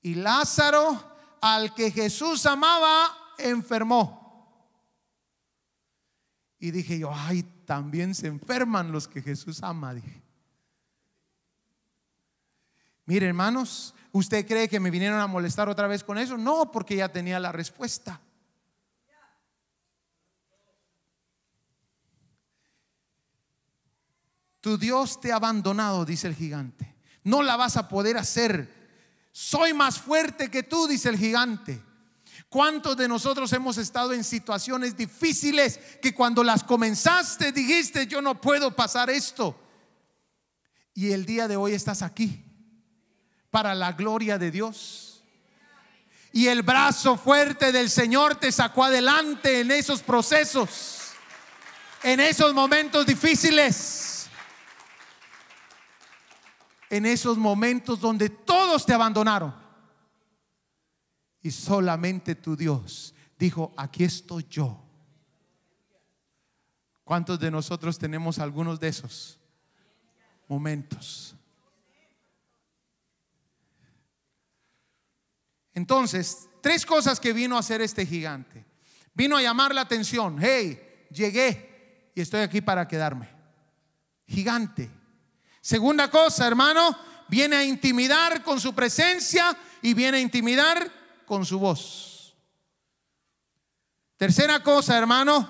Y 0.00 0.14
Lázaro, 0.14 1.38
al 1.40 1.74
que 1.74 1.90
Jesús 1.90 2.46
amaba, 2.46 3.34
enfermó. 3.38 4.22
Y 6.58 6.70
dije 6.70 6.98
yo, 6.98 7.12
ay, 7.12 7.42
también 7.66 8.14
se 8.14 8.28
enferman 8.28 8.92
los 8.92 9.08
que 9.08 9.22
Jesús 9.22 9.62
ama, 9.62 9.94
dije. 9.94 10.21
Mire, 13.04 13.26
hermanos, 13.26 13.94
¿usted 14.12 14.46
cree 14.46 14.68
que 14.68 14.80
me 14.80 14.90
vinieron 14.90 15.20
a 15.20 15.26
molestar 15.26 15.68
otra 15.68 15.86
vez 15.86 16.04
con 16.04 16.18
eso? 16.18 16.38
No, 16.38 16.70
porque 16.70 16.96
ya 16.96 17.10
tenía 17.10 17.40
la 17.40 17.50
respuesta. 17.50 18.20
Tu 24.60 24.78
Dios 24.78 25.20
te 25.20 25.32
ha 25.32 25.36
abandonado, 25.36 26.04
dice 26.04 26.28
el 26.28 26.36
gigante. 26.36 26.94
No 27.24 27.42
la 27.42 27.56
vas 27.56 27.76
a 27.76 27.88
poder 27.88 28.16
hacer. 28.16 28.72
Soy 29.32 29.74
más 29.74 29.98
fuerte 29.98 30.50
que 30.50 30.62
tú, 30.62 30.86
dice 30.86 31.08
el 31.08 31.18
gigante. 31.18 31.82
¿Cuántos 32.48 32.96
de 32.96 33.08
nosotros 33.08 33.52
hemos 33.54 33.78
estado 33.78 34.12
en 34.12 34.22
situaciones 34.22 34.96
difíciles 34.96 35.80
que 36.00 36.14
cuando 36.14 36.44
las 36.44 36.62
comenzaste 36.62 37.50
dijiste, 37.50 38.06
yo 38.06 38.22
no 38.22 38.40
puedo 38.40 38.76
pasar 38.76 39.10
esto? 39.10 39.58
Y 40.94 41.10
el 41.10 41.26
día 41.26 41.48
de 41.48 41.56
hoy 41.56 41.72
estás 41.72 42.02
aquí 42.02 42.41
para 43.52 43.76
la 43.76 43.92
gloria 43.92 44.36
de 44.36 44.50
Dios. 44.50 45.22
Y 46.32 46.48
el 46.48 46.62
brazo 46.62 47.16
fuerte 47.16 47.70
del 47.70 47.88
Señor 47.88 48.34
te 48.34 48.50
sacó 48.50 48.82
adelante 48.82 49.60
en 49.60 49.70
esos 49.70 50.02
procesos, 50.02 51.12
en 52.02 52.18
esos 52.18 52.52
momentos 52.52 53.06
difíciles 53.06 54.12
en 56.92 57.06
esos 57.06 57.38
momentos 57.38 57.98
donde 58.00 58.28
todos 58.28 58.84
te 58.84 58.92
abandonaron. 58.92 59.54
Y 61.40 61.50
solamente 61.50 62.34
tu 62.34 62.54
Dios 62.54 63.14
dijo, 63.38 63.72
aquí 63.78 64.04
estoy 64.04 64.46
yo. 64.50 64.78
¿Cuántos 67.02 67.40
de 67.40 67.50
nosotros 67.50 67.98
tenemos 67.98 68.38
algunos 68.38 68.78
de 68.78 68.88
esos 68.88 69.38
momentos? 70.46 71.34
Entonces, 75.74 76.48
tres 76.60 76.84
cosas 76.86 77.18
que 77.18 77.32
vino 77.32 77.56
a 77.56 77.60
hacer 77.60 77.80
este 77.80 78.06
gigante. 78.06 78.64
Vino 79.14 79.36
a 79.36 79.42
llamar 79.42 79.74
la 79.74 79.82
atención. 79.82 80.38
Hey, 80.40 81.06
llegué 81.10 82.10
y 82.14 82.20
estoy 82.20 82.40
aquí 82.40 82.60
para 82.60 82.88
quedarme. 82.88 83.28
Gigante 84.26 84.90
Segunda 85.62 86.10
cosa, 86.10 86.48
hermano, 86.48 86.98
viene 87.28 87.54
a 87.54 87.64
intimidar 87.64 88.42
con 88.42 88.60
su 88.60 88.74
presencia 88.74 89.56
y 89.80 89.94
viene 89.94 90.18
a 90.18 90.20
intimidar 90.20 90.90
con 91.24 91.46
su 91.46 91.60
voz. 91.60 92.34
Tercera 94.16 94.60
cosa, 94.60 94.98
hermano, 94.98 95.48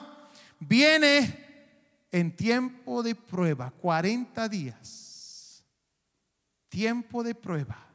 viene 0.60 2.06
en 2.10 2.36
tiempo 2.36 3.02
de 3.02 3.14
prueba, 3.14 3.70
40 3.70 4.48
días. 4.50 5.64
Tiempo 6.68 7.22
de 7.22 7.34
prueba. 7.34 7.86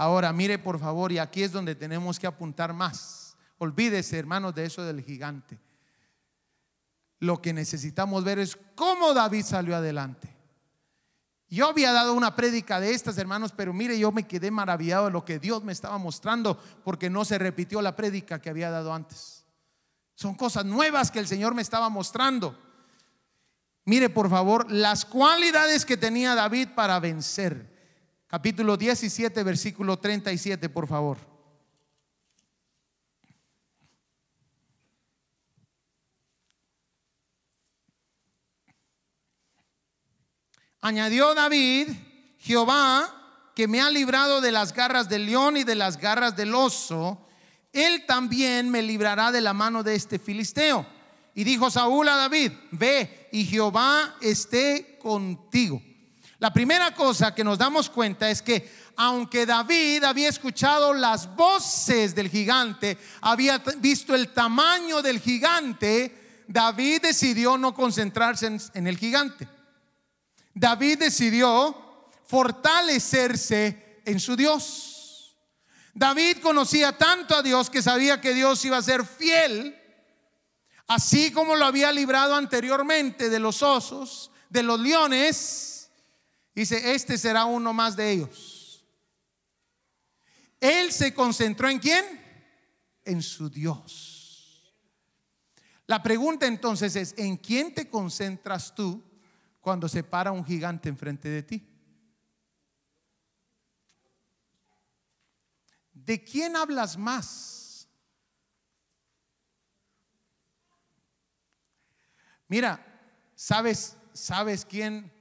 Ahora, 0.00 0.32
mire 0.32 0.58
por 0.58 0.78
favor, 0.78 1.12
y 1.12 1.18
aquí 1.18 1.42
es 1.42 1.52
donde 1.52 1.74
tenemos 1.74 2.18
que 2.18 2.26
apuntar 2.26 2.72
más. 2.72 3.36
Olvídese, 3.58 4.18
hermanos, 4.18 4.54
de 4.54 4.64
eso 4.64 4.82
del 4.82 5.02
gigante 5.02 5.58
lo 7.20 7.40
que 7.40 7.52
necesitamos 7.52 8.24
ver 8.24 8.38
es 8.38 8.58
cómo 8.74 9.14
David 9.14 9.44
salió 9.44 9.76
adelante. 9.76 10.34
Yo 11.48 11.68
había 11.68 11.92
dado 11.92 12.14
una 12.14 12.34
prédica 12.34 12.80
de 12.80 12.94
estas, 12.94 13.18
hermanos, 13.18 13.52
pero 13.54 13.72
mire, 13.72 13.98
yo 13.98 14.10
me 14.10 14.26
quedé 14.26 14.50
maravillado 14.50 15.06
de 15.06 15.10
lo 15.10 15.24
que 15.24 15.38
Dios 15.38 15.62
me 15.62 15.72
estaba 15.72 15.98
mostrando 15.98 16.58
porque 16.84 17.10
no 17.10 17.24
se 17.24 17.38
repitió 17.38 17.82
la 17.82 17.94
prédica 17.94 18.40
que 18.40 18.50
había 18.50 18.70
dado 18.70 18.94
antes. 18.94 19.44
Son 20.14 20.34
cosas 20.34 20.64
nuevas 20.64 21.10
que 21.10 21.18
el 21.18 21.26
Señor 21.26 21.54
me 21.54 21.62
estaba 21.62 21.88
mostrando. 21.88 22.58
Mire, 23.84 24.08
por 24.08 24.30
favor, 24.30 24.70
las 24.70 25.04
cualidades 25.04 25.84
que 25.84 25.96
tenía 25.96 26.34
David 26.34 26.68
para 26.74 27.00
vencer. 27.00 27.69
Capítulo 28.30 28.76
17, 28.76 29.42
versículo 29.42 29.98
37, 29.98 30.68
por 30.68 30.86
favor. 30.86 31.18
Añadió 40.80 41.34
David, 41.34 41.88
Jehová, 42.38 43.52
que 43.56 43.66
me 43.66 43.80
ha 43.80 43.90
librado 43.90 44.40
de 44.40 44.52
las 44.52 44.72
garras 44.74 45.08
del 45.08 45.26
león 45.26 45.56
y 45.56 45.64
de 45.64 45.74
las 45.74 45.96
garras 45.96 46.36
del 46.36 46.54
oso, 46.54 47.26
él 47.72 48.06
también 48.06 48.70
me 48.70 48.80
librará 48.80 49.32
de 49.32 49.40
la 49.40 49.54
mano 49.54 49.82
de 49.82 49.96
este 49.96 50.20
filisteo. 50.20 50.86
Y 51.34 51.42
dijo 51.42 51.68
Saúl 51.68 52.08
a 52.08 52.14
David, 52.14 52.52
ve 52.70 53.28
y 53.32 53.44
Jehová 53.44 54.14
esté 54.20 55.00
contigo. 55.02 55.82
La 56.40 56.52
primera 56.52 56.94
cosa 56.94 57.34
que 57.34 57.44
nos 57.44 57.58
damos 57.58 57.90
cuenta 57.90 58.30
es 58.30 58.42
que 58.42 58.90
aunque 58.96 59.46
David 59.46 60.04
había 60.04 60.28
escuchado 60.28 60.92
las 60.92 61.34
voces 61.36 62.14
del 62.14 62.28
gigante, 62.28 62.98
había 63.20 63.58
visto 63.78 64.14
el 64.14 64.30
tamaño 64.30 65.02
del 65.02 65.20
gigante, 65.20 66.44
David 66.48 67.02
decidió 67.02 67.56
no 67.56 67.74
concentrarse 67.74 68.58
en, 68.74 68.86
el 68.86 68.98
gigante. 68.98 69.46
David 70.52 70.98
decidió 70.98 72.08
fortalecerse 72.26 74.00
en 74.04 74.18
su 74.18 74.34
Dios. 74.34 75.36
David 75.94 76.38
conocía 76.42 76.96
tanto 76.96 77.36
a 77.36 77.42
Dios 77.42 77.70
que 77.70 77.82
sabía 77.82 78.20
que 78.20 78.34
Dios 78.34 78.64
iba 78.64 78.78
a 78.78 78.82
ser 78.82 79.04
fiel 79.04 79.76
así 80.90 81.30
como 81.30 81.54
lo 81.54 81.66
había 81.66 81.92
librado 81.92 82.34
anteriormente 82.34 83.30
de 83.30 83.38
los 83.38 83.62
osos, 83.62 84.32
de 84.48 84.64
los 84.64 84.80
leones, 84.80 85.79
dice, 86.54 86.94
este 86.94 87.18
será 87.18 87.44
uno 87.44 87.72
más 87.72 87.96
de 87.96 88.10
ellos. 88.10 88.84
Él 90.60 90.92
se 90.92 91.14
concentró 91.14 91.68
en 91.68 91.78
quién? 91.78 92.04
En 93.04 93.22
su 93.22 93.48
Dios. 93.48 94.74
La 95.86 96.02
pregunta 96.02 96.46
entonces 96.46 96.94
es, 96.94 97.14
¿en 97.18 97.36
quién 97.36 97.74
te 97.74 97.88
concentras 97.88 98.74
tú 98.74 99.02
cuando 99.60 99.88
se 99.88 100.04
para 100.04 100.30
un 100.30 100.44
gigante 100.44 100.88
enfrente 100.88 101.28
de 101.28 101.42
ti? 101.42 101.66
¿De 105.92 106.22
quién 106.22 106.56
hablas 106.56 106.96
más? 106.96 107.88
Mira, 112.46 112.84
¿sabes, 113.34 113.96
sabes 114.12 114.64
quién, 114.64 115.12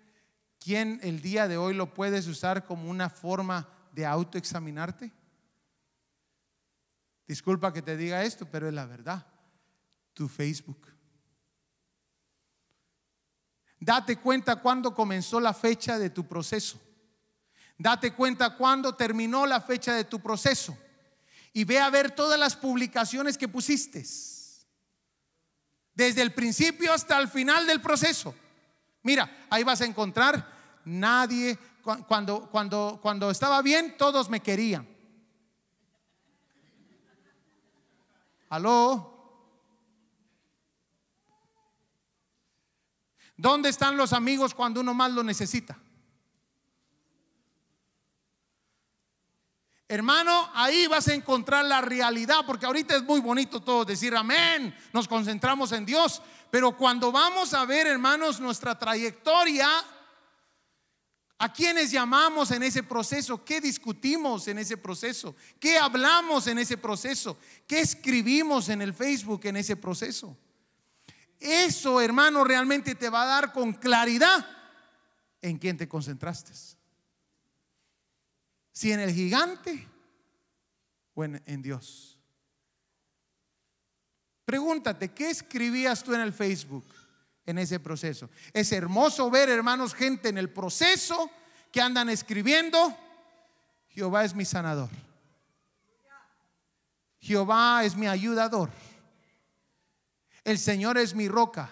quién 0.60 1.00
el 1.04 1.22
día 1.22 1.48
de 1.48 1.58
hoy 1.58 1.74
lo 1.74 1.94
puedes 1.94 2.28
usar 2.28 2.66
como 2.66 2.90
una 2.90 3.10
forma 3.10 3.68
de 3.92 4.06
autoexaminarte? 4.06 5.12
Disculpa 7.28 7.72
que 7.72 7.82
te 7.82 7.96
diga 7.96 8.24
esto, 8.24 8.46
pero 8.46 8.68
es 8.68 8.74
la 8.74 8.86
verdad. 8.86 9.26
Tu 10.14 10.28
Facebook. 10.28 10.88
Date 13.80 14.18
cuenta 14.18 14.58
cuándo 14.58 14.94
comenzó 14.94 15.40
la 15.40 15.54
fecha 15.54 15.98
de 15.98 16.10
tu 16.10 16.28
proceso. 16.28 16.80
Date 17.78 18.14
cuenta 18.14 18.56
cuándo 18.56 18.96
terminó 18.96 19.46
la 19.46 19.62
fecha 19.62 19.94
de 19.94 20.04
tu 20.04 20.20
proceso. 20.20 20.78
Y 21.54 21.64
ve 21.64 21.80
a 21.80 21.90
ver 21.90 22.12
todas 22.12 22.38
las 22.38 22.56
publicaciones 22.56 23.38
que 23.38 23.48
pusiste. 23.48 24.06
Desde 25.94 26.22
el 26.22 26.34
principio 26.34 26.92
hasta 26.92 27.18
el 27.18 27.30
final 27.30 27.66
del 27.66 27.80
proceso. 27.80 28.36
Mira, 29.04 29.48
ahí 29.50 29.64
vas 29.64 29.82
a 29.82 29.86
encontrar 29.86 30.82
nadie. 30.86 31.58
Cuando, 32.08 32.50
cuando, 32.50 33.00
cuando 33.02 33.32
estaba 33.32 33.62
bien, 33.62 33.96
todos 33.98 34.30
me 34.30 34.42
querían. 34.42 34.88
Aló. 38.50 39.16
¿Dónde 43.38 43.70
están 43.70 43.96
los 43.96 44.12
amigos 44.12 44.54
cuando 44.54 44.82
uno 44.82 44.94
más 44.94 45.12
lo 45.12 45.24
necesita? 45.24 45.78
Hermano, 49.92 50.52
ahí 50.54 50.86
vas 50.86 51.08
a 51.08 51.16
encontrar 51.16 51.66
la 51.66 51.82
realidad, 51.82 52.46
porque 52.46 52.68
ahorita 52.68 52.96
es 52.96 53.02
muy 53.02 53.20
bonito 53.20 53.60
todo 53.60 53.84
decir 53.84 54.16
amén, 54.16 54.72
nos 54.94 55.08
concentramos 55.08 55.72
en 55.72 55.84
Dios, 55.84 56.22
pero 56.52 56.78
cuando 56.78 57.12
vamos 57.12 57.56
a 57.56 57.66
ver, 57.66 57.88
hermanos, 57.88 58.40
nuestra 58.40 58.78
trayectoria, 58.78 59.68
¿a 61.40 61.52
quiénes 61.52 61.90
llamamos 61.90 62.52
en 62.52 62.62
ese 62.62 62.84
proceso? 62.84 63.44
¿Qué 63.44 63.60
discutimos 63.60 64.48
en 64.48 64.60
ese 64.60 64.78
proceso? 64.78 65.36
¿Qué 65.60 65.80
hablamos 65.80 66.46
en 66.46 66.60
ese 66.60 66.78
proceso? 66.78 67.40
¿Qué 67.66 67.80
escribimos 67.80 68.70
en 68.70 68.84
el 68.84 68.94
Facebook 68.94 69.42
en 69.46 69.58
ese 69.58 69.76
proceso? 69.76 70.38
Eso, 71.40 72.00
hermano, 72.00 72.44
realmente 72.44 72.94
te 72.94 73.10
va 73.10 73.24
a 73.24 73.26
dar 73.26 73.54
con 73.54 73.74
claridad 73.74 74.46
en 75.42 75.58
quién 75.58 75.78
te 75.78 75.88
concentraste. 75.88 76.79
Si 78.80 78.94
en 78.94 79.02
el 79.02 79.14
gigante 79.14 79.86
o 81.14 81.26
en, 81.26 81.44
en 81.46 81.62
Dios. 81.62 82.18
Pregúntate, 84.46 85.10
¿qué 85.10 85.30
escribías 85.30 86.02
tú 86.02 86.14
en 86.14 86.22
el 86.22 86.32
Facebook 86.32 86.86
en 87.46 87.58
ese 87.58 87.82
proceso? 87.82 88.30
Es 88.54 88.72
hermoso 88.72 89.30
ver, 89.30 89.50
hermanos, 89.50 89.94
gente 89.94 90.30
en 90.30 90.38
el 90.38 90.50
proceso 90.50 91.30
que 91.74 91.82
andan 91.82 92.08
escribiendo, 92.08 92.98
Jehová 93.90 94.24
es 94.24 94.34
mi 94.34 94.46
sanador. 94.46 94.90
Jehová 97.20 97.84
es 97.84 97.98
mi 97.98 98.08
ayudador. 98.08 98.70
El 100.46 100.58
Señor 100.58 100.98
es 100.98 101.14
mi 101.14 101.28
roca, 101.28 101.70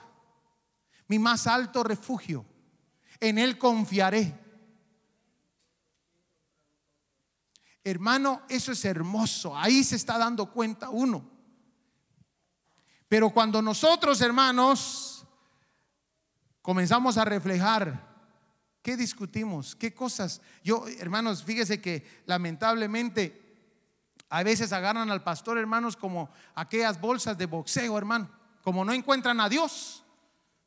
mi 1.07 1.19
más 1.19 1.47
alto 1.47 1.85
refugio. 1.85 2.45
En 3.21 3.37
Él 3.37 3.57
confiaré. 3.57 4.46
Hermano, 7.89 8.41
eso 8.50 8.73
es 8.73 8.84
hermoso. 8.84 9.56
Ahí 9.56 9.82
se 9.82 9.95
está 9.95 10.17
dando 10.17 10.52
cuenta 10.52 10.89
uno. 10.89 11.23
Pero 13.08 13.30
cuando 13.30 13.62
nosotros, 13.62 14.19
hermanos, 14.19 15.26
comenzamos 16.62 17.17
a 17.17 17.23
reflejar 17.23 18.06
qué 18.82 18.97
discutimos, 18.97 19.73
qué 19.73 19.93
cosas. 19.93 20.41
Yo, 20.65 20.86
hermanos, 21.00 21.45
fíjese 21.45 21.80
que 21.80 22.06
lamentablemente 22.26 23.71
a 24.28 24.43
veces 24.43 24.73
agarran 24.73 25.10
al 25.10 25.23
pastor, 25.23 25.58
hermanos, 25.58 25.95
como 25.95 26.30
aquellas 26.56 27.00
bolsas 27.00 27.38
de 27.38 27.45
boxeo, 27.45 27.97
hermano. 27.97 28.30
Como 28.63 28.84
no 28.84 28.91
encuentran 28.91 29.39
a 29.39 29.47
Dios, 29.47 30.04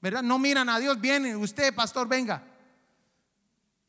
¿verdad? 0.01 0.23
No 0.23 0.39
miran 0.39 0.71
a 0.71 0.79
Dios, 0.79 0.99
vienen, 0.99 1.37
usted, 1.37 1.75
pastor, 1.75 2.09
venga. 2.09 2.43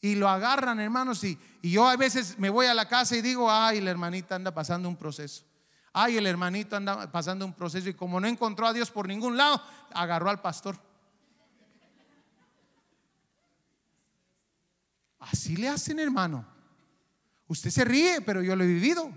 Y 0.02 0.16
lo 0.16 0.28
agarran, 0.28 0.80
hermanos, 0.80 1.24
y, 1.24 1.38
y 1.62 1.72
yo 1.72 1.88
a 1.88 1.96
veces 1.96 2.40
me 2.40 2.50
voy 2.50 2.66
a 2.66 2.74
la 2.74 2.88
casa 2.88 3.16
y 3.16 3.22
digo, 3.22 3.52
ay, 3.52 3.80
la 3.82 3.92
hermanita 3.92 4.36
anda 4.36 4.52
pasando 4.52 4.90
un 4.90 4.96
proceso. 4.96 5.46
Ay, 5.94 6.18
el 6.18 6.26
hermanito 6.26 6.76
anda 6.76 7.12
pasando 7.12 7.46
un 7.46 7.54
proceso 7.54 7.90
y 7.90 7.94
como 7.94 8.20
no 8.20 8.28
encontró 8.28 8.66
a 8.66 8.74
Dios 8.74 8.90
por 8.90 9.08
ningún 9.08 9.38
lado, 9.38 9.62
agarró 9.94 10.30
al 10.30 10.42
pastor. 10.42 10.80
Así 15.20 15.56
le 15.56 15.68
hacen, 15.68 16.00
hermano. 16.00 16.46
Usted 17.48 17.70
se 17.70 17.86
ríe, 17.86 18.22
pero 18.22 18.42
yo 18.42 18.56
lo 18.56 18.64
he 18.64 18.68
vivido. 18.68 19.12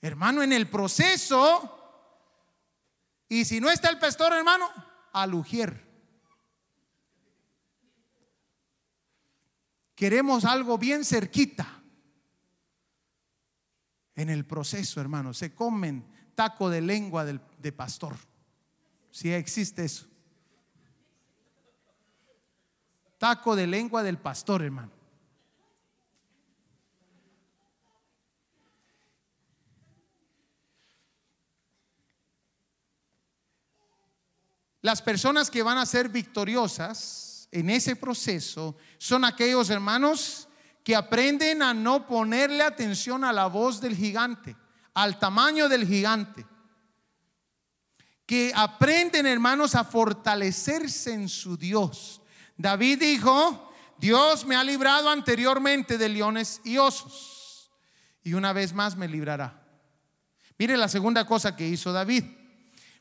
Hermano, 0.00 0.42
en 0.42 0.52
el 0.52 0.68
proceso, 0.68 1.80
y 3.28 3.46
si 3.46 3.58
no 3.58 3.70
está 3.70 3.88
el 3.88 3.98
pastor, 3.98 4.34
hermano, 4.34 4.68
al 5.12 5.34
ujier. 5.34 5.93
Queremos 9.94 10.44
algo 10.44 10.76
bien 10.78 11.04
cerquita. 11.04 11.82
En 14.16 14.30
el 14.30 14.44
proceso, 14.44 15.00
hermano, 15.00 15.34
se 15.34 15.54
comen 15.54 16.06
taco 16.34 16.70
de 16.70 16.80
lengua 16.80 17.24
del, 17.24 17.40
de 17.58 17.72
pastor. 17.72 18.16
Si 19.10 19.32
existe 19.32 19.84
eso. 19.84 20.06
Taco 23.18 23.56
de 23.56 23.66
lengua 23.66 24.02
del 24.02 24.18
pastor, 24.18 24.62
hermano. 24.62 24.92
Las 34.82 35.00
personas 35.00 35.50
que 35.50 35.62
van 35.62 35.78
a 35.78 35.86
ser 35.86 36.10
victoriosas 36.10 37.33
en 37.54 37.70
ese 37.70 37.94
proceso 37.94 38.76
son 38.98 39.24
aquellos 39.24 39.70
hermanos 39.70 40.48
que 40.82 40.96
aprenden 40.96 41.62
a 41.62 41.72
no 41.72 42.04
ponerle 42.04 42.64
atención 42.64 43.22
a 43.22 43.32
la 43.32 43.46
voz 43.46 43.80
del 43.80 43.96
gigante, 43.96 44.56
al 44.92 45.20
tamaño 45.20 45.68
del 45.68 45.86
gigante. 45.86 46.44
Que 48.26 48.50
aprenden, 48.56 49.26
hermanos, 49.26 49.76
a 49.76 49.84
fortalecerse 49.84 51.12
en 51.12 51.28
su 51.28 51.56
Dios. 51.56 52.20
David 52.56 52.98
dijo, 52.98 53.72
Dios 53.98 54.44
me 54.44 54.56
ha 54.56 54.64
librado 54.64 55.08
anteriormente 55.08 55.96
de 55.96 56.08
leones 56.08 56.60
y 56.64 56.78
osos. 56.78 57.70
Y 58.24 58.34
una 58.34 58.52
vez 58.52 58.72
más 58.72 58.96
me 58.96 59.06
librará. 59.06 59.62
Mire 60.58 60.76
la 60.76 60.88
segunda 60.88 61.24
cosa 61.24 61.54
que 61.54 61.68
hizo 61.68 61.92
David. 61.92 62.24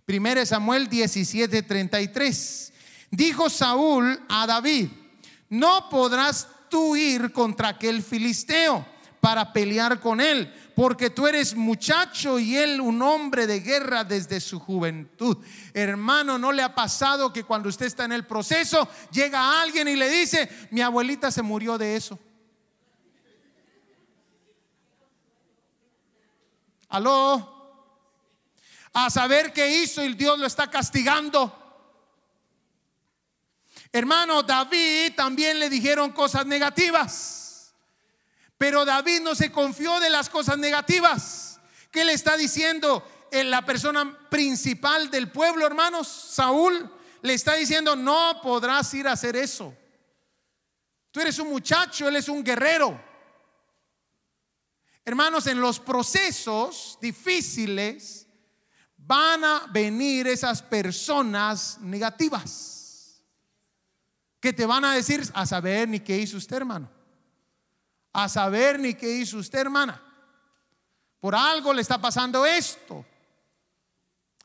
1 0.08 0.46
Samuel 0.46 0.90
17, 0.90 1.64
33. 1.64 2.73
Dijo 3.14 3.48
Saúl 3.48 4.20
a 4.28 4.48
David, 4.48 4.90
no 5.50 5.88
podrás 5.88 6.48
tú 6.68 6.96
ir 6.96 7.32
contra 7.32 7.68
aquel 7.68 8.02
filisteo 8.02 8.84
para 9.20 9.54
pelear 9.54 10.00
con 10.00 10.20
él, 10.20 10.52
porque 10.76 11.12
tú 11.12 11.28
eres 11.28 11.54
muchacho 11.54 12.40
y 12.40 12.58
él 12.58 12.82
un 12.82 13.00
hombre 13.04 13.46
de 13.46 13.60
guerra 13.60 14.04
desde 14.04 14.42
su 14.42 14.60
juventud. 14.60 15.38
Hermano, 15.76 16.40
¿no 16.40 16.52
le 16.52 16.64
ha 16.64 16.74
pasado 16.74 17.32
que 17.32 17.44
cuando 17.44 17.70
usted 17.70 17.86
está 17.86 18.06
en 18.06 18.14
el 18.14 18.26
proceso, 18.26 18.90
llega 19.12 19.62
alguien 19.62 19.88
y 19.88 19.96
le 19.96 20.10
dice, 20.10 20.50
mi 20.72 20.82
abuelita 20.82 21.30
se 21.30 21.44
murió 21.44 21.78
de 21.78 21.96
eso? 21.96 22.18
Aló 26.90 27.78
a 28.92 29.12
saber 29.12 29.54
qué 29.54 29.84
hizo 29.84 30.04
y 30.04 30.16
Dios 30.16 30.40
lo 30.40 30.48
está 30.48 30.72
castigando. 30.72 31.60
Hermano, 33.96 34.44
David 34.44 35.14
también 35.16 35.60
le 35.60 35.70
dijeron 35.70 36.12
cosas 36.12 36.46
negativas, 36.46 37.74
pero 38.58 38.84
David 38.84 39.22
no 39.22 39.36
se 39.36 39.52
confió 39.52 40.00
de 40.00 40.10
las 40.10 40.30
cosas 40.30 40.58
negativas. 40.58 41.60
¿Qué 41.92 42.04
le 42.04 42.14
está 42.14 42.36
diciendo? 42.36 43.08
en 43.34 43.50
la 43.50 43.66
persona 43.66 44.16
principal 44.30 45.10
del 45.10 45.32
pueblo, 45.32 45.66
hermanos, 45.66 46.08
Saúl, 46.08 46.88
le 47.24 47.34
está 47.34 47.56
diciendo, 47.56 47.96
no 47.96 48.40
podrás 48.44 48.94
ir 48.94 49.08
a 49.08 49.14
hacer 49.14 49.36
eso. 49.36 49.76
Tú 51.10 51.20
eres 51.20 51.40
un 51.40 51.50
muchacho, 51.50 52.08
él 52.08 52.16
es 52.16 52.30
un 52.30 52.44
guerrero. 52.44 53.04
Hermanos, 55.04 55.48
en 55.48 55.60
los 55.60 55.80
procesos 55.80 57.00
difíciles 57.02 58.28
van 58.98 59.44
a 59.44 59.66
venir 59.72 60.28
esas 60.28 60.62
personas 60.62 61.80
negativas 61.82 62.73
que 64.44 64.52
te 64.52 64.66
van 64.66 64.84
a 64.84 64.94
decir 64.94 65.24
a 65.34 65.46
saber 65.46 65.88
ni 65.88 66.02
qué 66.02 66.18
hizo 66.18 66.36
usted, 66.36 66.58
hermano. 66.58 66.90
A 68.12 68.28
saber 68.28 68.78
ni 68.78 68.94
qué 68.94 69.10
hizo 69.10 69.38
usted, 69.38 69.60
hermana. 69.60 70.04
Por 71.22 71.34
algo 71.34 71.74
le 71.74 71.82
está 71.82 71.98
pasando 71.98 72.46
esto. 72.46 73.06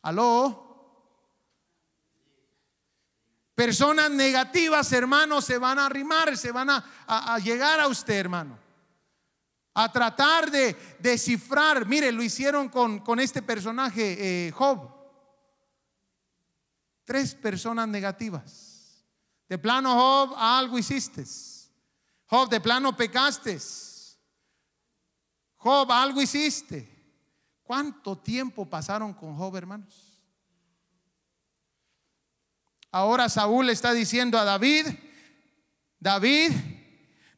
Aló. 0.03 0.65
Personas 3.57 4.09
negativas, 4.13 4.93
hermanos, 4.93 5.45
se 5.45 5.59
van 5.59 5.81
a 5.81 5.87
arrimar, 5.87 6.37
se 6.37 6.53
van 6.53 6.71
a, 6.71 6.77
a- 7.05 7.35
a 7.35 7.39
llegar 7.41 7.81
a 7.81 7.89
usted, 7.89 8.15
hermano. 8.21 8.57
A 9.75 9.91
tratar 9.91 10.49
de 10.49 10.77
descifrar. 11.01 11.87
Mire, 11.87 12.13
lo 12.13 12.23
hicieron 12.23 12.69
con, 12.69 13.01
con 13.01 13.19
este 13.19 13.43
personaje, 13.43 14.47
eh, 14.47 14.53
Job. 14.53 14.89
Tres 17.05 17.35
personas 17.35 17.89
negativas. 17.89 18.68
De 19.49 19.59
plano, 19.59 19.95
Job, 19.95 20.35
algo 20.37 20.79
hiciste. 20.79 21.25
Job, 22.27 22.49
de 22.49 22.61
plano 22.61 22.97
pecaste. 22.97 23.59
Job, 25.57 25.91
algo 25.91 26.21
hiciste. 26.21 26.89
¿Cuánto 27.63 28.17
tiempo 28.17 28.67
pasaron 28.67 29.13
con 29.13 29.37
Job, 29.37 29.57
hermanos? 29.57 30.09
Ahora 32.91 33.29
Saúl 33.29 33.69
está 33.69 33.93
diciendo 33.93 34.39
a 34.39 34.45
David, 34.45 34.87
David, 36.01 36.53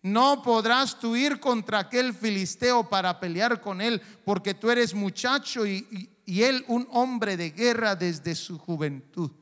no 0.02 0.42
podrás 0.42 0.98
tú 0.98 1.16
ir 1.16 1.40
contra 1.40 1.80
aquel 1.80 2.14
filisteo 2.14 2.88
para 2.88 3.18
pelear 3.18 3.60
con 3.60 3.80
él, 3.80 4.00
porque 4.24 4.54
tú 4.54 4.70
eres 4.70 4.94
muchacho 4.94 5.66
y, 5.66 6.08
él 6.26 6.64
un 6.68 6.86
hombre 6.92 7.36
de 7.36 7.50
guerra 7.50 7.96
desde 7.96 8.36
su 8.36 8.56
juventud. 8.56 9.32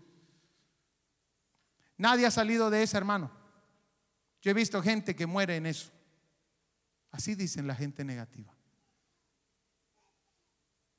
Nadie 1.98 2.26
ha 2.26 2.30
salido 2.30 2.70
de 2.70 2.82
esa, 2.82 2.96
hermano. 2.96 3.30
Yo 4.40 4.50
he 4.50 4.54
visto 4.54 4.82
gente 4.82 5.14
que 5.14 5.26
muere 5.26 5.56
en 5.56 5.66
eso. 5.66 5.90
Así 7.10 7.34
dicen 7.34 7.66
la 7.66 7.74
gente 7.74 8.04
negativa. 8.04 8.54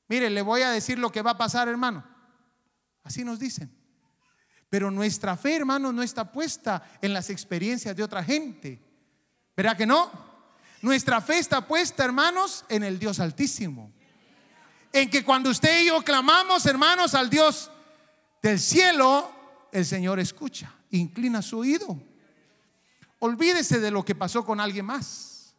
Mire, 0.07 0.29
le 0.29 0.41
voy 0.41 0.61
a 0.61 0.71
decir 0.71 0.99
lo 0.99 1.11
que 1.11 1.21
va 1.21 1.31
a 1.31 1.37
pasar, 1.37 1.67
hermano. 1.67 2.03
Así 3.03 3.23
nos 3.23 3.39
dicen. 3.39 3.71
Pero 4.69 4.91
nuestra 4.91 5.37
fe, 5.37 5.55
hermano, 5.55 5.91
no 5.91 6.03
está 6.03 6.31
puesta 6.31 6.83
en 7.01 7.13
las 7.13 7.29
experiencias 7.29 7.95
de 7.95 8.03
otra 8.03 8.23
gente. 8.23 8.81
¿Verdad 9.55 9.77
que 9.77 9.85
no? 9.85 10.11
Nuestra 10.81 11.21
fe 11.21 11.39
está 11.39 11.65
puesta, 11.65 12.05
hermanos, 12.05 12.65
en 12.69 12.83
el 12.83 12.99
Dios 12.99 13.19
Altísimo. 13.19 13.91
En 14.91 15.09
que 15.09 15.23
cuando 15.23 15.49
usted 15.49 15.83
y 15.83 15.87
yo 15.87 16.01
clamamos, 16.03 16.65
hermanos, 16.65 17.13
al 17.13 17.29
Dios 17.29 17.71
del 18.41 18.59
cielo, 18.59 19.31
el 19.71 19.85
Señor 19.85 20.19
escucha, 20.19 20.73
inclina 20.91 21.41
su 21.41 21.59
oído. 21.59 22.01
Olvídese 23.19 23.79
de 23.79 23.91
lo 23.91 24.03
que 24.03 24.15
pasó 24.15 24.45
con 24.45 24.59
alguien 24.59 24.85
más. 24.85 25.55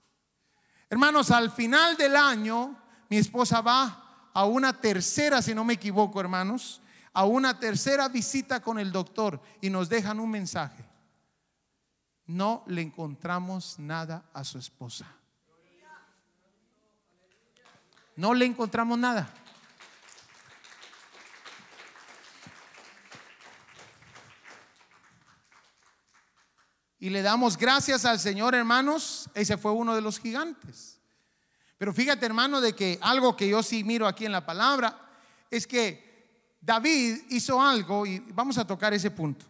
Hermanos, 0.89 1.31
al 1.31 1.51
final 1.51 1.97
del 1.97 2.17
año, 2.17 2.77
mi 3.09 3.19
esposa 3.19 3.61
va 3.61 4.31
a 4.33 4.45
una 4.45 4.81
tercera, 4.81 5.43
si 5.43 5.55
no 5.55 5.65
me 5.65 5.75
equivoco, 5.75 6.21
hermanos, 6.21 6.81
a 7.13 7.25
una 7.25 7.59
tercera 7.59 8.09
visita 8.09 8.61
con 8.61 8.79
el 8.79 8.93
doctor 8.93 9.41
y 9.61 9.71
nos 9.71 9.89
dejan 9.89 10.21
un 10.21 10.31
mensaje. 10.31 10.85
No 12.27 12.65
le 12.67 12.83
encontramos 12.83 13.79
nada 13.79 14.25
a 14.33 14.45
su 14.45 14.59
esposa. 14.59 15.07
No 18.17 18.35
le 18.35 18.45
encontramos 18.45 18.99
nada. 18.99 19.33
Y 27.01 27.09
le 27.09 27.23
damos 27.23 27.57
gracias 27.57 28.05
al 28.05 28.21
Señor, 28.21 28.55
hermanos. 28.55 29.31
Ese 29.35 29.57
fue 29.57 29.73
uno 29.73 29.95
de 29.95 30.03
los 30.03 30.21
gigantes. 30.21 31.01
Pero 31.79 31.95
fíjate, 31.95 32.27
hermano, 32.27 32.61
de 32.61 32.75
que 32.75 32.99
algo 33.01 33.35
que 33.35 33.49
yo 33.49 33.63
sí 33.63 33.83
miro 33.83 34.07
aquí 34.07 34.27
en 34.27 34.33
la 34.33 34.45
palabra 34.45 35.01
es 35.51 35.67
que 35.67 36.55
David 36.61 37.23
hizo 37.31 37.61
algo 37.61 38.05
y 38.05 38.19
vamos 38.19 38.59
a 38.59 38.67
tocar 38.67 38.93
ese 38.93 39.11
punto. 39.11 39.47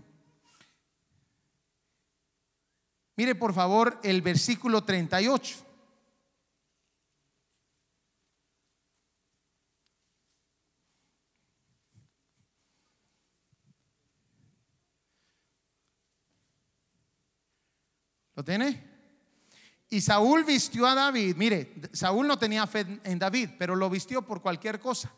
Mire 3.16 3.34
por 3.34 3.52
favor 3.52 3.98
el 4.04 4.22
versículo 4.22 4.84
38. 4.84 5.69
¿Lo 18.40 18.44
tiene? 18.44 18.83
Y 19.90 20.00
Saúl 20.00 20.44
vistió 20.44 20.87
a 20.87 20.94
David. 20.94 21.37
Mire, 21.37 21.74
Saúl 21.92 22.26
no 22.26 22.38
tenía 22.38 22.66
fe 22.66 22.87
en 23.05 23.18
David, 23.18 23.50
pero 23.59 23.76
lo 23.76 23.90
vistió 23.90 24.22
por 24.22 24.40
cualquier 24.40 24.81
cosa. 24.81 25.12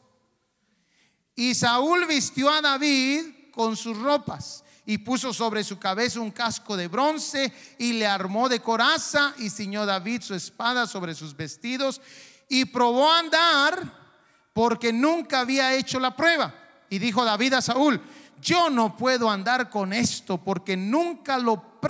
Y 1.37 1.55
Saúl 1.55 2.05
vistió 2.07 2.51
a 2.51 2.61
David 2.61 3.53
con 3.53 3.77
sus 3.77 3.97
ropas 3.97 4.65
y 4.85 4.99
puso 4.99 5.33
sobre 5.33 5.63
su 5.63 5.79
cabeza 5.79 6.19
un 6.19 6.33
casco 6.33 6.77
de 6.77 6.89
bronce 6.89 7.53
y 7.79 7.93
le 7.93 8.09
armó 8.09 8.49
de 8.49 8.59
coraza 8.59 9.35
y 9.39 9.51
ciñó 9.51 9.87
David 9.87 10.23
su 10.23 10.35
espada 10.35 10.89
sobre 10.89 11.15
sus 11.15 11.37
vestidos 11.37 12.01
y 12.49 12.65
probó 12.65 13.09
a 13.09 13.21
andar 13.21 14.19
porque 14.53 14.93
nunca 14.93 15.39
había 15.39 15.73
hecho 15.75 16.01
la 16.01 16.17
prueba. 16.17 16.53
Y 16.91 16.99
dijo 16.99 17.25
David 17.25 17.53
a 17.53 17.63
Saúl, 17.63 18.03
yo 18.41 18.69
no 18.69 18.97
puedo 18.97 19.31
andar 19.31 19.71
con 19.71 19.93
esto 19.93 20.43
porque 20.43 20.77
nunca 20.77 21.39
lo 21.39 21.81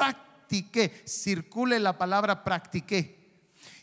Circule 1.04 1.78
la 1.78 1.96
palabra 1.96 2.44
practiqué. 2.44 3.22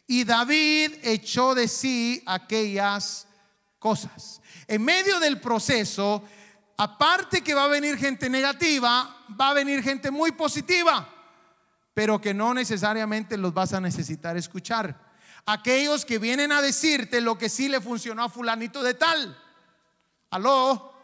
Y 0.05 0.23
David 0.23 0.93
echó 1.03 1.55
de 1.55 1.67
sí 1.67 2.21
aquellas 2.25 3.27
cosas. 3.79 4.41
En 4.67 4.83
medio 4.83 5.19
del 5.19 5.39
proceso, 5.39 6.23
aparte 6.77 7.41
que 7.41 7.53
va 7.53 7.65
a 7.65 7.69
venir 7.69 7.97
gente 7.97 8.29
negativa, 8.29 9.25
va 9.39 9.49
a 9.49 9.53
venir 9.53 9.81
gente 9.83 10.11
muy 10.11 10.31
positiva, 10.31 11.07
pero 11.93 12.19
que 12.21 12.33
no 12.33 12.53
necesariamente 12.53 13.37
los 13.37 13.53
vas 13.53 13.73
a 13.73 13.81
necesitar 13.81 14.37
escuchar. 14.37 15.09
Aquellos 15.45 16.05
que 16.05 16.19
vienen 16.19 16.51
a 16.51 16.61
decirte 16.61 17.21
lo 17.21 17.37
que 17.37 17.49
sí 17.49 17.69
le 17.69 17.81
funcionó 17.81 18.23
a 18.23 18.29
fulanito 18.29 18.83
de 18.83 18.93
tal. 18.93 19.37
Aló. 20.29 20.98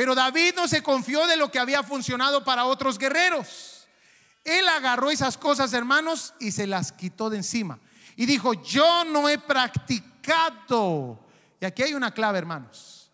Pero 0.00 0.14
David 0.14 0.54
no 0.56 0.66
se 0.66 0.82
confió 0.82 1.26
de 1.26 1.36
lo 1.36 1.50
que 1.50 1.58
había 1.58 1.82
funcionado 1.82 2.42
para 2.42 2.64
otros 2.64 2.96
guerreros. 2.96 3.86
Él 4.44 4.66
agarró 4.66 5.10
esas 5.10 5.36
cosas, 5.36 5.74
hermanos, 5.74 6.32
y 6.40 6.52
se 6.52 6.66
las 6.66 6.90
quitó 6.90 7.28
de 7.28 7.36
encima. 7.36 7.78
Y 8.16 8.24
dijo, 8.24 8.54
yo 8.54 9.04
no 9.04 9.28
he 9.28 9.36
practicado. 9.36 11.22
Y 11.60 11.66
aquí 11.66 11.82
hay 11.82 11.92
una 11.92 12.14
clave, 12.14 12.38
hermanos. 12.38 13.12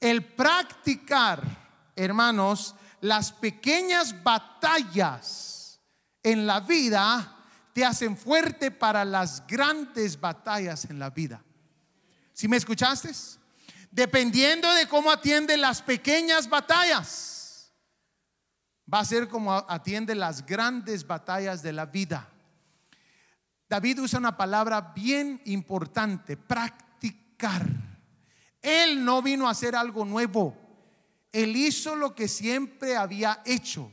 El 0.00 0.24
practicar, 0.24 1.42
hermanos, 1.94 2.74
las 3.02 3.30
pequeñas 3.30 4.22
batallas 4.22 5.78
en 6.22 6.46
la 6.46 6.60
vida 6.60 7.44
te 7.74 7.84
hacen 7.84 8.16
fuerte 8.16 8.70
para 8.70 9.04
las 9.04 9.46
grandes 9.46 10.18
batallas 10.18 10.86
en 10.86 10.98
la 10.98 11.10
vida. 11.10 11.44
¿Sí 12.32 12.48
me 12.48 12.56
escuchaste? 12.56 13.10
Dependiendo 13.96 14.70
de 14.74 14.86
cómo 14.86 15.10
atiende 15.10 15.56
las 15.56 15.80
pequeñas 15.80 16.50
batallas, 16.50 17.72
va 18.92 18.98
a 18.98 19.04
ser 19.06 19.26
como 19.26 19.54
atiende 19.54 20.14
las 20.14 20.44
grandes 20.44 21.06
batallas 21.06 21.62
de 21.62 21.72
la 21.72 21.86
vida. 21.86 22.28
David 23.66 24.00
usa 24.00 24.18
una 24.18 24.36
palabra 24.36 24.92
bien 24.94 25.40
importante, 25.46 26.36
practicar. 26.36 27.64
Él 28.60 29.02
no 29.02 29.22
vino 29.22 29.48
a 29.48 29.52
hacer 29.52 29.74
algo 29.74 30.04
nuevo. 30.04 30.54
Él 31.32 31.56
hizo 31.56 31.96
lo 31.96 32.14
que 32.14 32.28
siempre 32.28 32.98
había 32.98 33.40
hecho. 33.46 33.90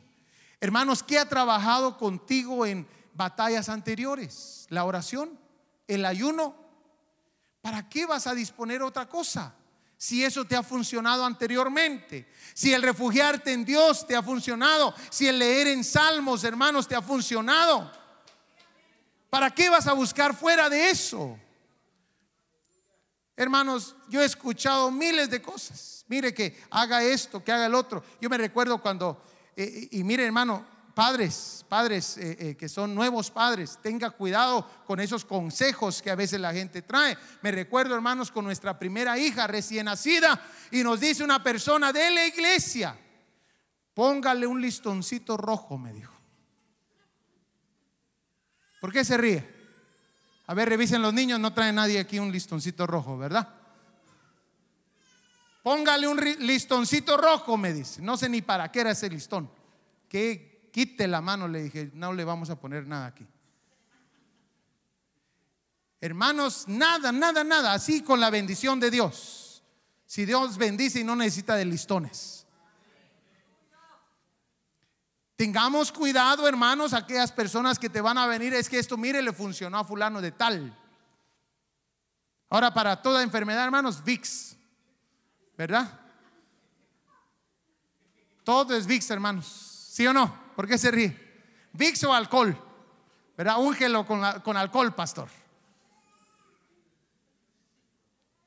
Hermanos, 0.59 1.01
¿qué 1.01 1.17
ha 1.17 1.29
trabajado 1.29 1.97
contigo 1.97 2.65
en 2.65 2.85
batallas 3.13 3.69
anteriores? 3.69 4.67
La 4.67 4.83
oración, 4.83 5.39
el 5.87 6.03
ayuno. 6.03 6.57
¿Para 7.61 7.87
qué 7.87 8.05
vas 8.05 8.27
a 8.27 8.35
disponer 8.35 8.83
otra 8.83 9.07
cosa? 9.07 9.55
Si 10.03 10.21
eso 10.21 10.43
te 10.43 10.53
ha 10.53 10.61
funcionado 10.61 11.23
anteriormente, 11.23 12.27
si 12.53 12.73
el 12.73 12.81
refugiarte 12.81 13.53
en 13.53 13.63
Dios 13.63 14.05
te 14.05 14.17
ha 14.17 14.21
funcionado, 14.21 14.93
si 15.09 15.29
el 15.29 15.39
leer 15.39 15.67
en 15.67 15.81
salmos, 15.81 16.43
hermanos, 16.43 16.89
te 16.89 16.93
ha 16.93 17.01
funcionado, 17.01 17.89
¿para 19.29 19.49
qué 19.51 19.69
vas 19.69 19.87
a 19.87 19.93
buscar 19.93 20.35
fuera 20.35 20.69
de 20.69 20.89
eso? 20.89 21.39
Hermanos, 23.37 23.95
yo 24.09 24.21
he 24.21 24.25
escuchado 24.25 24.91
miles 24.91 25.29
de 25.29 25.41
cosas. 25.41 26.03
Mire 26.09 26.33
que 26.33 26.61
haga 26.69 27.01
esto, 27.01 27.41
que 27.41 27.53
haga 27.53 27.67
el 27.67 27.73
otro. 27.73 28.03
Yo 28.19 28.29
me 28.29 28.37
recuerdo 28.37 28.81
cuando, 28.81 29.23
eh, 29.55 29.87
y 29.89 30.03
mire 30.03 30.25
hermano, 30.25 30.65
padres, 30.93 31.65
padres 31.67 32.17
eh, 32.17 32.37
eh, 32.39 32.55
que 32.55 32.69
son 32.69 32.93
nuevos 32.93 33.31
padres, 33.31 33.79
tenga 33.81 34.11
cuidado 34.11 34.67
con 34.85 34.99
esos 34.99 35.25
consejos 35.25 36.01
que 36.01 36.11
a 36.11 36.15
veces 36.15 36.39
la 36.39 36.53
gente 36.53 36.81
trae. 36.81 37.17
Me 37.41 37.51
recuerdo, 37.51 37.95
hermanos, 37.95 38.31
con 38.31 38.45
nuestra 38.45 38.77
primera 38.77 39.17
hija 39.17 39.47
recién 39.47 39.85
nacida 39.85 40.39
y 40.71 40.83
nos 40.83 40.99
dice 40.99 41.23
una 41.23 41.43
persona 41.43 41.91
de 41.91 42.11
la 42.11 42.25
iglesia, 42.25 42.97
póngale 43.93 44.45
un 44.45 44.61
listoncito 44.61 45.37
rojo, 45.37 45.77
me 45.77 45.93
dijo. 45.93 46.13
¿Por 48.79 48.91
qué 48.91 49.03
se 49.03 49.17
ríe? 49.17 49.53
A 50.47 50.53
ver, 50.53 50.69
revisen 50.69 51.01
los 51.01 51.13
niños, 51.13 51.39
no 51.39 51.53
trae 51.53 51.71
nadie 51.71 51.99
aquí 51.99 52.19
un 52.19 52.31
listoncito 52.31 52.85
rojo, 52.85 53.17
¿verdad? 53.17 53.47
Póngale 55.63 56.05
un 56.07 56.19
listoncito 56.39 57.15
rojo, 57.15 57.55
me 57.55 57.71
dice. 57.71 58.01
No 58.01 58.17
sé 58.17 58.27
ni 58.27 58.41
para 58.41 58.69
qué 58.69 58.81
era 58.81 58.91
ese 58.91 59.09
listón. 59.09 59.49
Que 60.09 60.52
quite 60.73 61.07
la 61.07 61.21
mano, 61.21 61.47
le 61.47 61.63
dije, 61.63 61.91
no 61.93 62.11
le 62.11 62.25
vamos 62.25 62.49
a 62.49 62.59
poner 62.59 62.87
nada 62.87 63.05
aquí. 63.05 63.25
Hermanos, 66.01 66.65
nada, 66.67 67.11
nada, 67.11 67.43
nada, 67.43 67.73
así 67.73 68.01
con 68.01 68.19
la 68.19 68.31
bendición 68.31 68.79
de 68.79 68.89
Dios. 68.89 69.63
Si 70.05 70.25
Dios 70.25 70.57
bendice 70.57 70.99
y 70.99 71.03
no 71.03 71.15
necesita 71.15 71.55
de 71.55 71.63
listones. 71.63 72.45
Tengamos 75.35 75.91
cuidado, 75.91 76.47
hermanos, 76.47 76.93
aquellas 76.93 77.31
personas 77.31 77.77
que 77.77 77.89
te 77.89 78.01
van 78.01 78.17
a 78.17 78.27
venir, 78.27 78.53
es 78.53 78.67
que 78.67 78.79
esto, 78.79 78.97
mire, 78.97 79.21
le 79.21 79.31
funcionó 79.31 79.77
a 79.77 79.85
fulano 79.85 80.21
de 80.21 80.31
tal. 80.31 80.77
Ahora, 82.49 82.73
para 82.73 83.01
toda 83.01 83.23
enfermedad, 83.23 83.63
hermanos, 83.63 84.03
VIX, 84.03 84.57
¿verdad? 85.55 85.99
Todo 88.43 88.75
es 88.75 88.87
VIX, 88.87 89.09
hermanos. 89.11 89.45
¿Sí 89.91 90.05
o 90.07 90.13
no? 90.13 90.42
¿Por 90.55 90.67
qué 90.67 90.77
se 90.77 90.91
ríe? 90.91 91.17
VIX 91.73 92.03
o 92.03 92.13
alcohol, 92.13 92.57
¿verdad? 93.37 93.59
Úngelo 93.59 94.05
con, 94.05 94.21
con 94.41 94.57
alcohol, 94.57 94.93
pastor. 94.93 95.29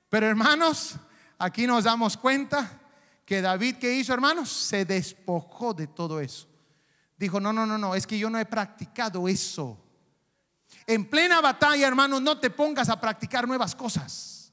Pero 0.08 0.26
hermanos, 0.26 0.94
aquí 1.38 1.66
nos 1.66 1.84
damos 1.84 2.16
cuenta 2.16 2.80
que 3.24 3.42
David, 3.42 3.76
¿qué 3.76 3.94
hizo, 3.94 4.14
hermanos? 4.14 4.50
Se 4.50 4.84
despojó 4.84 5.74
de 5.74 5.88
todo 5.88 6.20
eso. 6.20 6.48
Dijo, 7.18 7.40
no, 7.40 7.52
no, 7.52 7.66
no, 7.66 7.76
no, 7.76 7.94
es 7.94 8.06
que 8.06 8.18
yo 8.18 8.30
no 8.30 8.38
he 8.38 8.44
practicado 8.44 9.26
eso. 9.26 9.76
En 10.86 11.08
plena 11.08 11.40
batalla, 11.40 11.86
hermanos, 11.86 12.22
no 12.22 12.38
te 12.38 12.50
pongas 12.50 12.88
a 12.88 13.00
practicar 13.00 13.46
nuevas 13.48 13.74
cosas. 13.74 14.52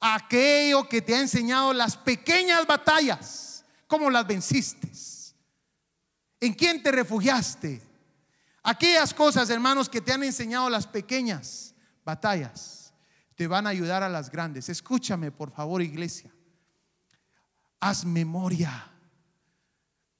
Aquello 0.00 0.88
que 0.88 1.02
te 1.02 1.14
ha 1.14 1.20
enseñado 1.20 1.72
las 1.72 1.96
pequeñas 1.96 2.66
batallas, 2.66 3.64
¿cómo 3.86 4.10
las 4.10 4.26
venciste? 4.26 4.90
¿En 6.40 6.52
quién 6.52 6.82
te 6.82 6.92
refugiaste? 6.92 7.80
Aquellas 8.62 9.12
cosas, 9.12 9.50
hermanos, 9.50 9.88
que 9.88 10.00
te 10.00 10.12
han 10.12 10.22
enseñado 10.22 10.70
las 10.70 10.86
pequeñas 10.86 11.74
batallas, 12.04 12.92
te 13.34 13.46
van 13.46 13.66
a 13.66 13.70
ayudar 13.70 14.02
a 14.02 14.08
las 14.08 14.30
grandes. 14.30 14.68
Escúchame, 14.68 15.30
por 15.30 15.50
favor, 15.50 15.82
iglesia. 15.82 16.32
Haz 17.80 18.04
memoria 18.04 18.90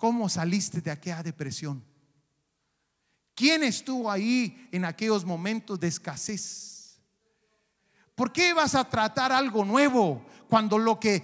¿Cómo 0.05 0.29
saliste 0.29 0.83
de 0.83 0.91
aquella 0.91 1.23
depresión? 1.23 1.83
¿Quién 3.35 3.63
estuvo 3.65 4.11
ahí 4.11 4.69
en 4.71 4.85
aquellos 4.85 5.25
momentos 5.25 5.81
de 5.81 5.89
escasez? 5.89 7.01
¿Por 8.15 8.31
qué 8.31 8.53
vas 8.53 8.75
a 8.75 8.89
tratar 8.89 9.33
algo 9.33 9.65
nuevo 9.65 10.25
cuando 10.49 10.79
lo 10.79 11.01
que 11.01 11.23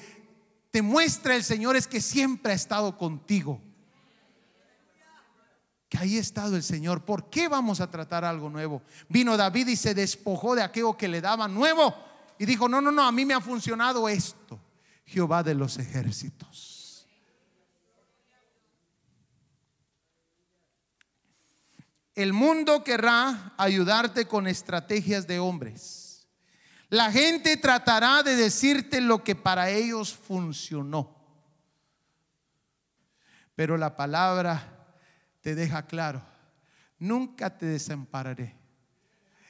te 0.71 0.81
muestra 0.83 1.37
el 1.37 1.45
Señor 1.45 1.77
es 1.77 1.87
que 1.87 2.01
siempre 2.01 2.53
ha 2.53 2.57
estado 2.57 2.97
contigo? 2.97 3.61
Que 5.91 5.99
ahí 5.99 6.17
ha 6.17 6.21
estado 6.21 6.55
el 6.55 6.63
Señor. 6.63 7.05
¿Por 7.05 7.29
qué 7.29 7.49
vamos 7.49 7.81
a 7.81 7.91
tratar 7.91 8.25
algo 8.25 8.49
nuevo? 8.49 8.81
Vino 9.09 9.37
David 9.37 9.67
y 9.67 9.77
se 9.77 9.93
despojó 9.93 10.55
de 10.55 10.63
aquello 10.63 10.97
que 10.97 11.09
le 11.09 11.21
daba 11.21 11.49
nuevo 11.49 11.93
y 12.39 12.47
dijo, 12.47 12.69
no, 12.69 12.81
no, 12.81 12.93
no, 12.93 13.03
a 13.03 13.13
mí 13.13 13.27
me 13.27 13.35
ha 13.35 13.41
funcionado 13.41 14.09
esto. 14.09 14.59
Jehová 15.05 15.43
de 15.43 15.55
los 15.55 15.79
ejércitos. 15.79 17.07
El 22.15 22.33
mundo 22.33 22.85
querrá 22.85 23.55
ayudarte 23.57 24.27
con 24.27 24.47
estrategias 24.47 25.27
de 25.27 25.41
hombres. 25.41 26.29
La 26.89 27.11
gente 27.11 27.57
tratará 27.57 28.23
de 28.23 28.37
decirte 28.37 29.01
lo 29.01 29.25
que 29.25 29.35
para 29.35 29.71
ellos 29.71 30.15
funcionó. 30.15 31.17
Pero 33.57 33.77
la 33.77 33.97
palabra 33.97 34.80
te 35.41 35.55
deja 35.55 35.87
claro, 35.87 36.23
nunca 36.99 37.57
te 37.57 37.67
desampararé. 37.67 38.57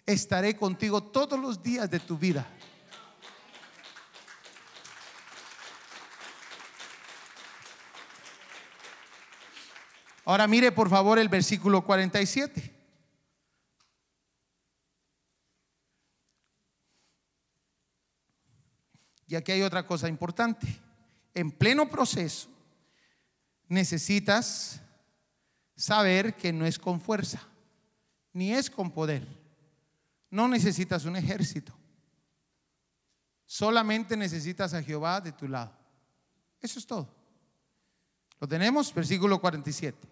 Estaré 0.06 0.56
contigo 0.56 1.02
todos 1.02 1.38
los 1.38 1.62
días 1.62 1.90
de 1.90 2.00
tu 2.00 2.18
vida. 2.18 2.46
Ahora 10.24 10.46
mire 10.46 10.70
por 10.70 10.88
favor 10.88 11.18
el 11.18 11.28
versículo 11.28 11.82
47. 11.84 12.80
Y 19.26 19.34
aquí 19.36 19.52
hay 19.52 19.62
otra 19.62 19.86
cosa 19.86 20.08
importante. 20.08 20.66
En 21.34 21.52
pleno 21.52 21.88
proceso 21.88 22.48
necesitas 23.68 24.82
saber 25.80 26.36
que 26.36 26.52
no 26.52 26.66
es 26.66 26.78
con 26.78 27.00
fuerza, 27.00 27.40
ni 28.34 28.52
es 28.52 28.68
con 28.68 28.90
poder. 28.90 29.26
No 30.28 30.46
necesitas 30.46 31.06
un 31.06 31.16
ejército. 31.16 31.72
Solamente 33.46 34.14
necesitas 34.14 34.74
a 34.74 34.82
Jehová 34.82 35.22
de 35.22 35.32
tu 35.32 35.48
lado. 35.48 35.72
Eso 36.60 36.78
es 36.78 36.86
todo. 36.86 37.08
Lo 38.38 38.46
tenemos, 38.46 38.92
versículo 38.92 39.40
47. 39.40 40.06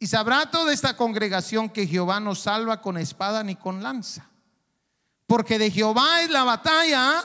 Y 0.00 0.08
sabrá 0.08 0.50
toda 0.50 0.72
esta 0.72 0.96
congregación 0.96 1.70
que 1.70 1.86
Jehová 1.86 2.18
no 2.18 2.34
salva 2.34 2.82
con 2.82 2.98
espada 2.98 3.44
ni 3.44 3.54
con 3.54 3.84
lanza. 3.84 4.28
Porque 5.28 5.58
de 5.58 5.70
Jehová 5.70 6.22
es 6.22 6.30
la 6.30 6.42
batalla 6.42 7.24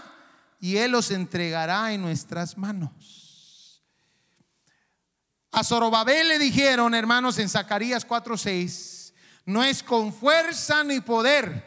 y 0.59 0.77
Él 0.77 0.91
los 0.91 1.09
entregará 1.09 1.91
en 1.93 2.01
nuestras 2.01 2.59
manos. 2.59 3.24
A 5.55 5.63
Zorobabel 5.63 6.27
le 6.27 6.37
dijeron, 6.37 6.93
hermanos, 6.93 7.39
en 7.39 7.47
Zacarías 7.47 8.05
4:6, 8.05 9.13
no 9.45 9.63
es 9.63 9.81
con 9.83 10.11
fuerza 10.11 10.83
ni 10.83 10.99
poder, 10.99 11.63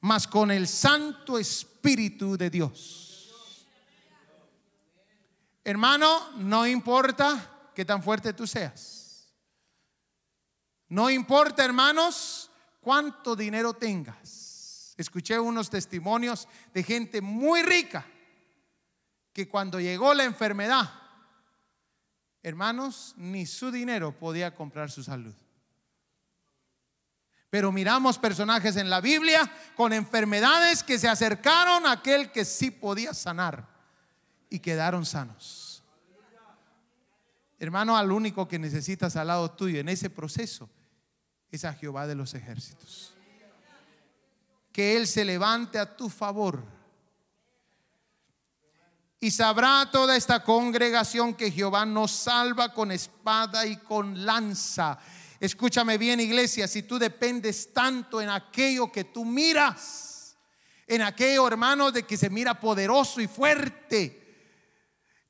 mas 0.00 0.26
con 0.26 0.50
el 0.50 0.66
Santo 0.66 1.38
Espíritu 1.38 2.36
de 2.36 2.50
Dios. 2.50 3.64
Hermano, 5.62 6.32
no 6.38 6.66
importa 6.66 7.70
que 7.76 7.84
tan 7.84 8.02
fuerte 8.02 8.32
tú 8.32 8.44
seas. 8.44 9.32
No 10.88 11.08
importa, 11.08 11.64
hermanos, 11.64 12.50
cuánto 12.80 13.36
dinero 13.36 13.72
tengas. 13.72 14.94
Escuché 14.96 15.38
unos 15.38 15.70
testimonios 15.70 16.48
de 16.74 16.82
gente 16.82 17.20
muy 17.20 17.62
rica 17.62 18.04
que 19.32 19.46
cuando 19.46 19.78
llegó 19.78 20.12
la 20.12 20.24
enfermedad, 20.24 21.05
hermanos, 22.46 23.12
ni 23.16 23.44
su 23.44 23.72
dinero 23.72 24.16
podía 24.16 24.54
comprar 24.54 24.88
su 24.88 25.02
salud. 25.02 25.34
Pero 27.50 27.72
miramos 27.72 28.20
personajes 28.20 28.76
en 28.76 28.88
la 28.88 29.00
Biblia 29.00 29.50
con 29.74 29.92
enfermedades 29.92 30.84
que 30.84 30.96
se 30.96 31.08
acercaron 31.08 31.84
a 31.86 31.92
aquel 31.92 32.30
que 32.30 32.44
sí 32.44 32.70
podía 32.70 33.12
sanar 33.14 33.66
y 34.48 34.60
quedaron 34.60 35.04
sanos. 35.04 35.82
Hermano, 37.58 37.96
al 37.96 38.12
único 38.12 38.46
que 38.46 38.60
necesitas 38.60 39.16
al 39.16 39.26
lado 39.26 39.50
tuyo 39.50 39.80
en 39.80 39.88
ese 39.88 40.08
proceso 40.08 40.70
es 41.50 41.64
a 41.64 41.72
Jehová 41.74 42.06
de 42.06 42.14
los 42.14 42.34
ejércitos. 42.34 43.12
Que 44.70 44.96
Él 44.96 45.08
se 45.08 45.24
levante 45.24 45.80
a 45.80 45.96
tu 45.96 46.08
favor. 46.08 46.62
Y 49.18 49.30
sabrá 49.30 49.88
toda 49.90 50.16
esta 50.16 50.44
congregación 50.44 51.34
que 51.34 51.50
Jehová 51.50 51.86
nos 51.86 52.10
salva 52.10 52.72
con 52.72 52.90
espada 52.92 53.66
y 53.66 53.76
con 53.78 54.24
lanza. 54.26 54.98
Escúchame 55.40 55.98
bien, 55.98 56.20
iglesia, 56.20 56.68
si 56.68 56.82
tú 56.82 56.98
dependes 56.98 57.72
tanto 57.72 58.20
en 58.20 58.28
aquello 58.28 58.92
que 58.92 59.04
tú 59.04 59.24
miras, 59.24 60.36
en 60.86 61.02
aquello, 61.02 61.46
hermano, 61.48 61.90
de 61.90 62.04
que 62.04 62.16
se 62.16 62.30
mira 62.30 62.60
poderoso 62.60 63.20
y 63.20 63.26
fuerte, 63.26 64.26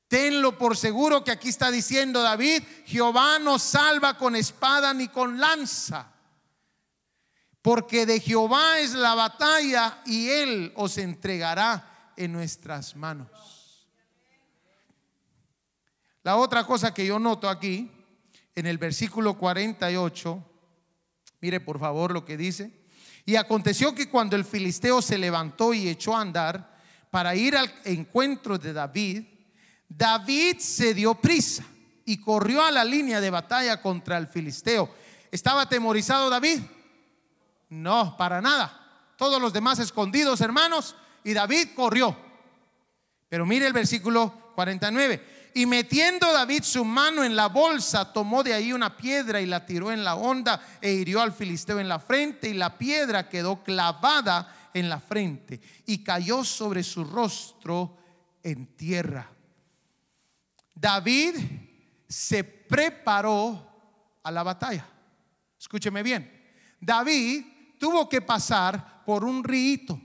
Tenlo 0.07 0.57
por 0.57 0.77
seguro 0.77 1.23
que 1.23 1.31
aquí 1.31 1.49
está 1.49 1.69
diciendo 1.69 2.21
David, 2.21 2.63
Jehová 2.85 3.39
no 3.39 3.59
salva 3.59 4.17
con 4.17 4.35
espada 4.35 4.93
ni 4.93 5.09
con 5.09 5.37
lanza, 5.37 6.13
porque 7.61 8.05
de 8.05 8.21
Jehová 8.21 8.79
es 8.79 8.93
la 8.93 9.15
batalla 9.15 10.01
y 10.05 10.29
él 10.29 10.71
os 10.75 10.97
entregará 10.97 12.13
en 12.15 12.31
nuestras 12.31 12.95
manos. 12.95 13.27
La 16.27 16.35
otra 16.35 16.65
cosa 16.65 16.93
que 16.93 17.05
yo 17.05 17.19
noto 17.19 17.47
aquí, 17.47 17.89
en 18.53 18.65
el 18.65 18.77
versículo 18.77 19.37
48, 19.37 20.43
mire 21.39 21.61
por 21.61 21.79
favor 21.79 22.11
lo 22.11 22.25
que 22.25 22.35
dice. 22.35 22.69
Y 23.23 23.37
aconteció 23.37 23.95
que 23.95 24.09
cuando 24.09 24.35
el 24.35 24.43
filisteo 24.43 25.01
se 25.01 25.17
levantó 25.17 25.73
y 25.73 25.87
echó 25.87 26.17
a 26.17 26.19
andar 26.19 26.81
para 27.11 27.33
ir 27.33 27.55
al 27.55 27.73
encuentro 27.85 28.57
de 28.57 28.73
David, 28.73 29.23
David 29.87 30.57
se 30.59 30.93
dio 30.93 31.15
prisa 31.15 31.63
y 32.03 32.17
corrió 32.17 32.61
a 32.61 32.71
la 32.71 32.83
línea 32.83 33.21
de 33.21 33.29
batalla 33.29 33.81
contra 33.81 34.17
el 34.17 34.27
filisteo. 34.27 34.93
¿Estaba 35.31 35.61
atemorizado 35.61 36.29
David? 36.29 36.59
No, 37.69 38.17
para 38.17 38.41
nada. 38.41 39.13
Todos 39.15 39.41
los 39.41 39.53
demás 39.53 39.79
escondidos, 39.79 40.41
hermanos, 40.41 40.93
y 41.23 41.31
David 41.31 41.69
corrió. 41.73 42.17
Pero 43.29 43.45
mire 43.45 43.65
el 43.65 43.71
versículo 43.71 44.51
49. 44.55 45.36
Y 45.57 45.65
metiendo 45.65 46.31
David 46.31 46.61
su 46.61 46.85
mano 46.85 47.23
en 47.23 47.35
la 47.35 47.47
bolsa, 47.47 48.13
tomó 48.13 48.43
de 48.43 48.53
ahí 48.53 48.71
una 48.71 48.95
piedra 48.95 49.41
y 49.41 49.47
la 49.47 49.65
tiró 49.65 49.91
en 49.91 50.03
la 50.03 50.13
honda 50.13 50.61
e 50.79 50.93
hirió 50.93 51.19
al 51.19 51.33
filisteo 51.33 51.79
en 51.79 51.89
la 51.89 51.97
frente 51.97 52.47
y 52.47 52.53
la 52.53 52.77
piedra 52.77 53.27
quedó 53.27 53.63
clavada 53.63 54.69
en 54.71 54.87
la 54.87 54.99
frente 54.99 55.59
y 55.87 56.03
cayó 56.03 56.43
sobre 56.43 56.83
su 56.83 57.03
rostro 57.03 57.97
en 58.43 58.67
tierra. 58.75 59.31
David 60.75 61.37
se 62.07 62.43
preparó 62.43 64.19
a 64.21 64.29
la 64.29 64.43
batalla. 64.43 64.87
Escúcheme 65.59 66.03
bien. 66.03 66.39
David 66.79 67.45
tuvo 67.79 68.07
que 68.07 68.21
pasar 68.21 69.03
por 69.03 69.23
un 69.23 69.43
río 69.43 69.99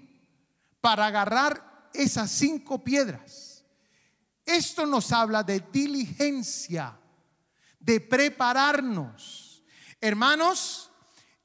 para 0.80 1.08
agarrar 1.08 1.90
esas 1.92 2.30
cinco 2.30 2.82
piedras. 2.82 3.51
Esto 4.44 4.86
nos 4.86 5.12
habla 5.12 5.42
de 5.42 5.60
diligencia, 5.72 6.98
de 7.78 8.00
prepararnos. 8.00 9.62
Hermanos, 10.00 10.90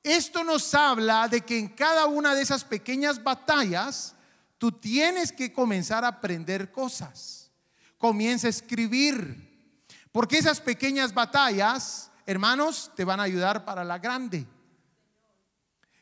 esto 0.03 0.43
nos 0.43 0.73
habla 0.73 1.27
de 1.27 1.41
que 1.41 1.59
en 1.59 1.69
cada 1.69 2.05
una 2.05 2.33
de 2.33 2.41
esas 2.41 2.63
pequeñas 2.63 3.23
batallas 3.23 4.15
tú 4.57 4.71
tienes 4.71 5.31
que 5.31 5.53
comenzar 5.53 6.03
a 6.03 6.09
aprender 6.09 6.71
cosas. 6.71 7.51
Comienza 7.97 8.47
a 8.47 8.49
escribir. 8.49 9.47
Porque 10.11 10.37
esas 10.37 10.59
pequeñas 10.59 11.13
batallas, 11.13 12.09
hermanos, 12.25 12.91
te 12.95 13.03
van 13.03 13.19
a 13.19 13.23
ayudar 13.23 13.65
para 13.65 13.83
la 13.83 13.99
grande. 13.99 14.47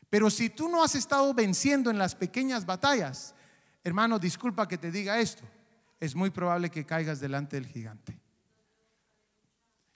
Pero 0.08 0.30
si 0.30 0.48
tú 0.48 0.68
no 0.68 0.82
has 0.82 0.94
estado 0.94 1.34
venciendo 1.34 1.90
en 1.90 1.98
las 1.98 2.14
pequeñas 2.14 2.64
batallas, 2.64 3.34
hermano, 3.84 4.18
disculpa 4.18 4.68
que 4.68 4.78
te 4.78 4.90
diga 4.90 5.18
esto, 5.18 5.42
es 6.00 6.14
muy 6.14 6.30
probable 6.30 6.70
que 6.70 6.84
caigas 6.84 7.20
delante 7.20 7.56
del 7.56 7.66
gigante. 7.66 8.18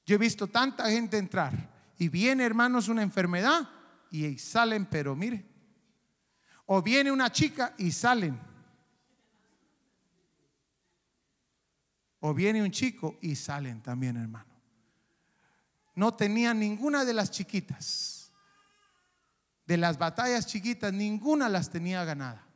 Yo 0.07 0.17
he 0.17 0.19
visto 0.19 0.47
tanta 0.47 0.91
gente 0.91 1.19
entrar 1.19 1.53
y 1.99 2.09
viene, 2.09 2.45
hermanos, 2.45 2.89
una 2.89 3.03
enfermedad 3.03 3.69
y 4.11 4.39
salen, 4.39 4.87
pero 4.87 5.15
mire, 5.15 5.47
o 6.67 6.83
viene 6.83 7.13
una 7.13 7.31
chica 7.31 7.75
y 7.79 7.93
salen. 7.93 8.39
O 12.21 12.35
viene 12.35 12.63
un 12.63 12.71
chico 12.71 13.19
y 13.21 13.35
salen 13.35 13.83
también, 13.83 14.17
hermano. 14.17 14.51
No 15.95 16.15
tenían 16.15 16.59
ninguna 16.61 17.05
de 17.05 17.15
las 17.15 17.31
chiquitas. 17.31 18.33
De 19.67 19.77
las 19.77 19.99
batallas 19.99 20.47
chiquitas, 20.47 20.93
ninguna 20.93 21.49
las 21.49 21.71
tenía 21.71 22.05
ganada. 22.05 22.50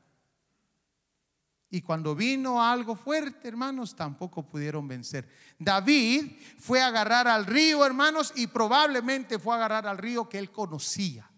Y 1.74 1.82
cuando 1.82 2.14
vino 2.14 2.62
algo 2.62 2.94
fuerte, 2.94 3.48
hermanos, 3.48 3.96
tampoco 3.96 4.44
pudieron 4.44 4.86
vencer. 4.86 5.28
David 5.58 6.36
fue 6.56 6.80
a 6.80 6.86
agarrar 6.86 7.26
al 7.26 7.46
río, 7.46 7.84
hermanos, 7.84 8.32
y 8.36 8.46
probablemente 8.46 9.40
fue 9.40 9.54
a 9.54 9.56
agarrar 9.56 9.88
al 9.88 9.98
río 9.98 10.28
que 10.28 10.38
él 10.38 10.52
conocía. 10.52 11.28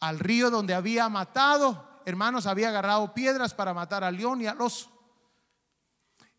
Al 0.00 0.18
río 0.18 0.50
donde 0.50 0.74
había 0.74 1.08
matado, 1.08 2.02
hermanos, 2.04 2.46
había 2.46 2.70
agarrado 2.70 3.14
piedras 3.14 3.54
para 3.54 3.72
matar 3.72 4.02
al 4.02 4.16
león 4.16 4.40
y 4.40 4.48
al 4.48 4.60
oso. 4.60 4.90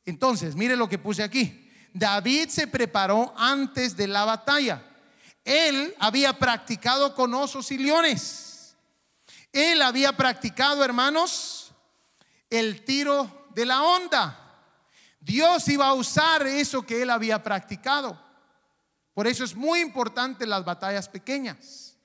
Entonces, 0.04 0.54
mire 0.54 0.76
lo 0.76 0.90
que 0.90 1.00
puse 1.00 1.24
aquí. 1.24 1.72
David 1.94 2.50
se 2.50 2.68
preparó 2.68 3.34
antes 3.38 3.96
de 3.96 4.08
la 4.08 4.26
batalla. 4.26 4.84
Él 5.46 5.96
había 5.98 6.38
practicado 6.38 7.16
con 7.16 7.34
osos 7.36 7.72
y 7.72 7.78
leones. 7.78 8.76
Él 9.54 9.82
había 9.82 10.18
practicado, 10.18 10.84
hermanos, 10.84 11.63
el 12.54 12.86
tiro 12.86 13.48
de 13.56 13.66
la 13.66 13.82
onda. 13.82 14.40
Dios 15.20 15.68
iba 15.70 15.88
a 15.88 15.94
usar 15.94 16.46
eso 16.46 16.86
que 16.86 17.02
él 17.02 17.10
había 17.10 17.42
practicado. 17.42 18.22
Por 19.16 19.26
eso 19.26 19.44
es 19.44 19.56
muy 19.56 19.80
importante 19.80 20.46
las 20.46 20.64
batallas 20.64 21.10
pequeñas. 21.10 21.98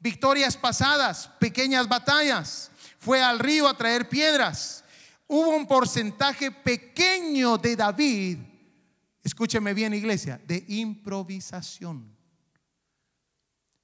Victorias 0.00 0.56
pasadas, 0.56 1.28
pequeñas 1.38 1.88
batallas. 1.88 2.72
Fue 2.98 3.22
al 3.22 3.38
río 3.38 3.68
a 3.68 3.76
traer 3.76 4.08
piedras. 4.08 4.82
Hubo 5.28 5.50
un 5.50 5.66
porcentaje 5.66 6.50
pequeño 6.50 7.56
de 7.56 7.76
David, 7.76 8.38
escúcheme 9.22 9.72
bien 9.74 9.94
iglesia, 9.94 10.40
de 10.44 10.64
improvisación. 10.68 12.16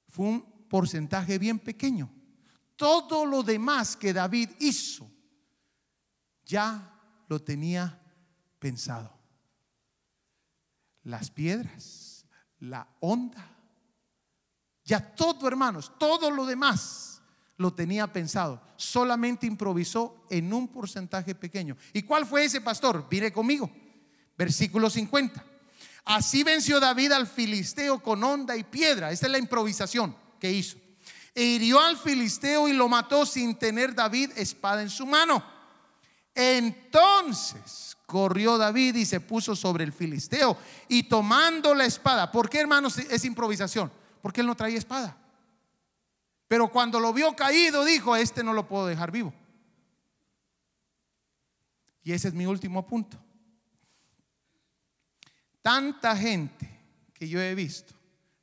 Fue 0.09 0.25
un 0.25 0.67
porcentaje 0.67 1.39
bien 1.39 1.57
pequeño. 1.57 2.09
Todo 2.75 3.25
lo 3.25 3.43
demás 3.43 3.95
que 3.95 4.11
David 4.11 4.49
hizo 4.59 5.09
ya 6.49 6.99
lo 7.27 7.39
tenía 7.39 8.01
pensado. 8.57 9.15
Las 11.03 11.29
piedras, 11.29 12.25
la 12.59 12.87
onda, 12.99 13.55
ya 14.83 15.15
todo, 15.15 15.47
hermanos, 15.47 15.91
todo 15.99 16.31
lo 16.31 16.47
demás 16.47 17.21
lo 17.57 17.71
tenía 17.71 18.11
pensado. 18.11 18.59
Solamente 18.77 19.45
improvisó 19.45 20.25
en 20.31 20.51
un 20.51 20.67
porcentaje 20.67 21.35
pequeño. 21.35 21.77
¿Y 21.93 22.01
cuál 22.01 22.25
fue 22.25 22.45
ese 22.45 22.61
pastor? 22.61 23.07
Mire 23.11 23.31
conmigo. 23.31 23.69
Versículo 24.35 24.89
50. 24.89 25.45
Así 26.05 26.43
venció 26.43 26.79
David 26.79 27.11
al 27.11 27.27
filisteo 27.27 28.01
con 28.01 28.23
onda 28.23 28.57
y 28.57 28.63
piedra. 28.63 29.11
Esta 29.11 29.27
es 29.27 29.31
la 29.31 29.37
improvisación 29.37 30.15
que 30.39 30.51
hizo. 30.51 30.77
E 31.35 31.43
hirió 31.43 31.79
al 31.79 31.95
filisteo 31.95 32.67
y 32.67 32.73
lo 32.73 32.89
mató 32.89 33.25
sin 33.25 33.55
tener 33.55 33.93
David 33.93 34.31
espada 34.35 34.81
en 34.81 34.89
su 34.89 35.05
mano. 35.05 35.58
Entonces 36.33 37.97
corrió 38.05 38.57
David 38.57 38.95
y 38.95 39.05
se 39.05 39.19
puso 39.19 39.55
sobre 39.55 39.83
el 39.83 39.93
filisteo 39.93 40.57
y 40.87 41.03
tomando 41.03 41.73
la 41.73 41.85
espada. 41.85 42.31
¿Por 42.31 42.49
qué, 42.49 42.59
hermanos, 42.59 42.97
es 42.97 43.25
improvisación? 43.25 43.91
Porque 44.21 44.41
él 44.41 44.47
no 44.47 44.55
traía 44.55 44.77
espada. 44.77 45.17
Pero 46.47 46.69
cuando 46.69 46.99
lo 46.99 47.13
vio 47.13 47.35
caído, 47.35 47.85
dijo: 47.85 48.15
Este 48.15 48.43
no 48.43 48.53
lo 48.53 48.67
puedo 48.67 48.87
dejar 48.87 49.11
vivo. 49.11 49.33
Y 52.03 52.11
ese 52.11 52.29
es 52.29 52.33
mi 52.33 52.45
último 52.45 52.85
punto. 52.87 53.19
Tanta 55.61 56.15
gente 56.15 56.79
que 57.13 57.27
yo 57.27 57.39
he 57.39 57.53
visto 57.53 57.93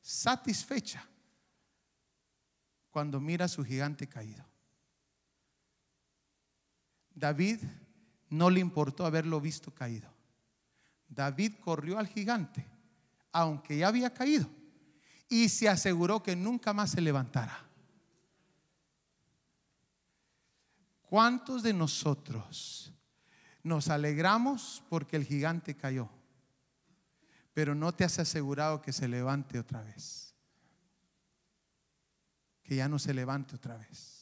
satisfecha 0.01 1.05
cuando 2.91 3.19
mira 3.21 3.47
a 3.47 3.49
su 3.49 3.65
gigante 3.65 4.07
caído. 4.07 4.45
David 7.17 7.61
no 8.29 8.51
le 8.51 8.61
importó 8.61 9.07
haberlo 9.07 9.41
visto 9.41 9.75
caído. 9.75 10.13
David 11.09 11.55
corrió 11.61 11.99
al 11.99 12.07
gigante, 12.07 12.65
aunque 13.33 13.79
ya 13.79 13.89
había 13.89 14.13
caído, 14.13 14.49
y 15.29 15.49
se 15.49 15.69
aseguró 15.69 16.23
que 16.23 16.37
nunca 16.37 16.73
más 16.75 16.91
se 16.91 17.01
levantara. 17.01 17.65
¿Cuántos 21.01 21.63
de 21.63 21.73
nosotros 21.73 22.93
nos 23.63 23.89
alegramos 23.89 24.83
porque 24.91 25.17
el 25.17 25.25
gigante 25.25 25.75
cayó? 25.75 26.11
Pero 27.55 27.75
no 27.75 27.95
te 27.95 28.05
has 28.05 28.19
asegurado 28.19 28.83
que 28.83 28.93
se 28.93 29.09
levante 29.09 29.59
otra 29.59 29.83
vez. 29.83 30.35
Que 32.63 32.77
ya 32.77 32.89
no 32.89 32.99
se 32.99 33.15
levante 33.15 33.55
otra 33.55 33.79
vez. 33.79 34.16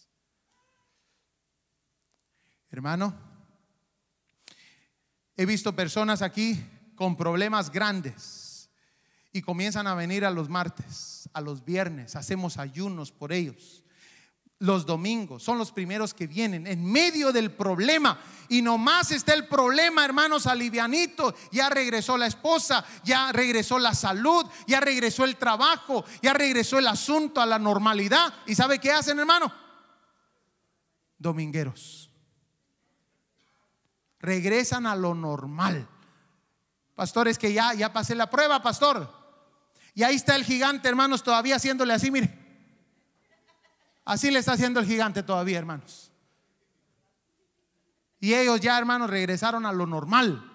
Hermano, 2.74 3.14
he 5.36 5.46
visto 5.46 5.76
personas 5.76 6.22
aquí 6.22 6.60
con 6.96 7.16
problemas 7.16 7.70
grandes 7.70 8.68
y 9.32 9.42
comienzan 9.42 9.86
a 9.86 9.94
venir 9.94 10.24
a 10.24 10.30
los 10.32 10.48
martes, 10.48 11.28
a 11.32 11.40
los 11.40 11.64
viernes, 11.64 12.16
hacemos 12.16 12.58
ayunos 12.58 13.12
por 13.12 13.32
ellos 13.32 13.84
los 14.64 14.86
domingos, 14.86 15.42
son 15.42 15.58
los 15.58 15.72
primeros 15.72 16.14
que 16.14 16.26
vienen 16.26 16.66
en 16.66 16.84
medio 16.84 17.32
del 17.32 17.50
problema. 17.52 18.18
Y 18.48 18.62
nomás 18.62 19.10
está 19.12 19.34
el 19.34 19.46
problema, 19.46 20.04
hermanos, 20.04 20.46
alivianito. 20.46 21.34
Ya 21.52 21.68
regresó 21.68 22.16
la 22.16 22.26
esposa, 22.26 22.84
ya 23.04 23.30
regresó 23.32 23.78
la 23.78 23.94
salud, 23.94 24.46
ya 24.66 24.80
regresó 24.80 25.24
el 25.24 25.36
trabajo, 25.36 26.04
ya 26.22 26.32
regresó 26.32 26.78
el 26.78 26.86
asunto 26.86 27.40
a 27.40 27.46
la 27.46 27.58
normalidad. 27.58 28.32
¿Y 28.46 28.54
sabe 28.54 28.78
qué 28.78 28.90
hacen, 28.90 29.18
hermano? 29.18 29.52
Domingueros. 31.18 32.03
Regresan 34.24 34.86
a 34.86 34.96
lo 34.96 35.14
normal. 35.14 35.86
Pastor, 36.94 37.28
es 37.28 37.38
que 37.38 37.52
ya, 37.52 37.74
ya 37.74 37.92
pasé 37.92 38.14
la 38.14 38.30
prueba, 38.30 38.62
pastor. 38.62 39.12
Y 39.94 40.02
ahí 40.02 40.16
está 40.16 40.34
el 40.34 40.44
gigante, 40.44 40.88
hermanos, 40.88 41.22
todavía 41.22 41.56
haciéndole 41.56 41.92
así, 41.92 42.10
mire. 42.10 42.42
Así 44.04 44.30
le 44.30 44.38
está 44.38 44.52
haciendo 44.52 44.80
el 44.80 44.86
gigante 44.86 45.22
todavía, 45.22 45.58
hermanos. 45.58 46.10
Y 48.20 48.34
ellos 48.34 48.60
ya, 48.60 48.78
hermanos, 48.78 49.10
regresaron 49.10 49.66
a 49.66 49.72
lo 49.72 49.86
normal. 49.86 50.50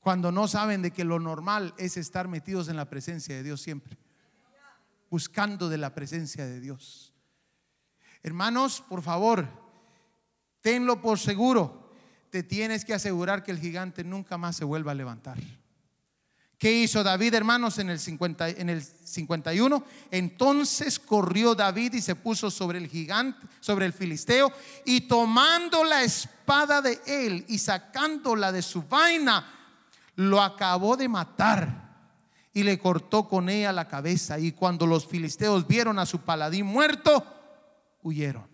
Cuando 0.00 0.32
no 0.32 0.48
saben 0.48 0.82
de 0.82 0.90
que 0.90 1.04
lo 1.04 1.18
normal 1.18 1.74
es 1.76 1.96
estar 1.96 2.28
metidos 2.28 2.68
en 2.68 2.76
la 2.76 2.88
presencia 2.88 3.34
de 3.34 3.42
Dios 3.42 3.60
siempre. 3.60 3.96
Buscando 5.10 5.68
de 5.68 5.78
la 5.78 5.94
presencia 5.94 6.46
de 6.46 6.60
Dios. 6.60 7.12
Hermanos, 8.22 8.82
por 8.88 9.02
favor, 9.02 9.48
tenlo 10.60 11.00
por 11.00 11.18
seguro. 11.18 11.83
Te 12.34 12.42
tienes 12.42 12.84
que 12.84 12.92
asegurar 12.92 13.44
que 13.44 13.52
el 13.52 13.60
gigante 13.60 14.02
nunca 14.02 14.36
más 14.36 14.56
se 14.56 14.64
vuelva 14.64 14.90
a 14.90 14.96
levantar. 14.96 15.38
¿Qué 16.58 16.72
hizo 16.72 17.04
David, 17.04 17.32
hermanos, 17.32 17.78
en 17.78 17.90
el, 17.90 18.00
50, 18.00 18.48
en 18.48 18.70
el 18.70 18.82
51? 18.82 19.84
Entonces 20.10 20.98
corrió 20.98 21.54
David 21.54 21.92
y 21.92 22.00
se 22.00 22.16
puso 22.16 22.50
sobre 22.50 22.78
el 22.78 22.88
gigante, 22.88 23.38
sobre 23.60 23.86
el 23.86 23.92
filisteo, 23.92 24.50
y 24.84 25.02
tomando 25.02 25.84
la 25.84 26.02
espada 26.02 26.82
de 26.82 27.00
él 27.06 27.44
y 27.46 27.58
sacándola 27.58 28.50
de 28.50 28.62
su 28.62 28.82
vaina, 28.82 29.46
lo 30.16 30.42
acabó 30.42 30.96
de 30.96 31.08
matar 31.08 32.08
y 32.52 32.64
le 32.64 32.80
cortó 32.80 33.28
con 33.28 33.48
ella 33.48 33.72
la 33.72 33.86
cabeza. 33.86 34.40
Y 34.40 34.50
cuando 34.50 34.88
los 34.88 35.06
filisteos 35.06 35.68
vieron 35.68 36.00
a 36.00 36.04
su 36.04 36.18
paladín 36.22 36.66
muerto, 36.66 37.24
huyeron. 38.02 38.48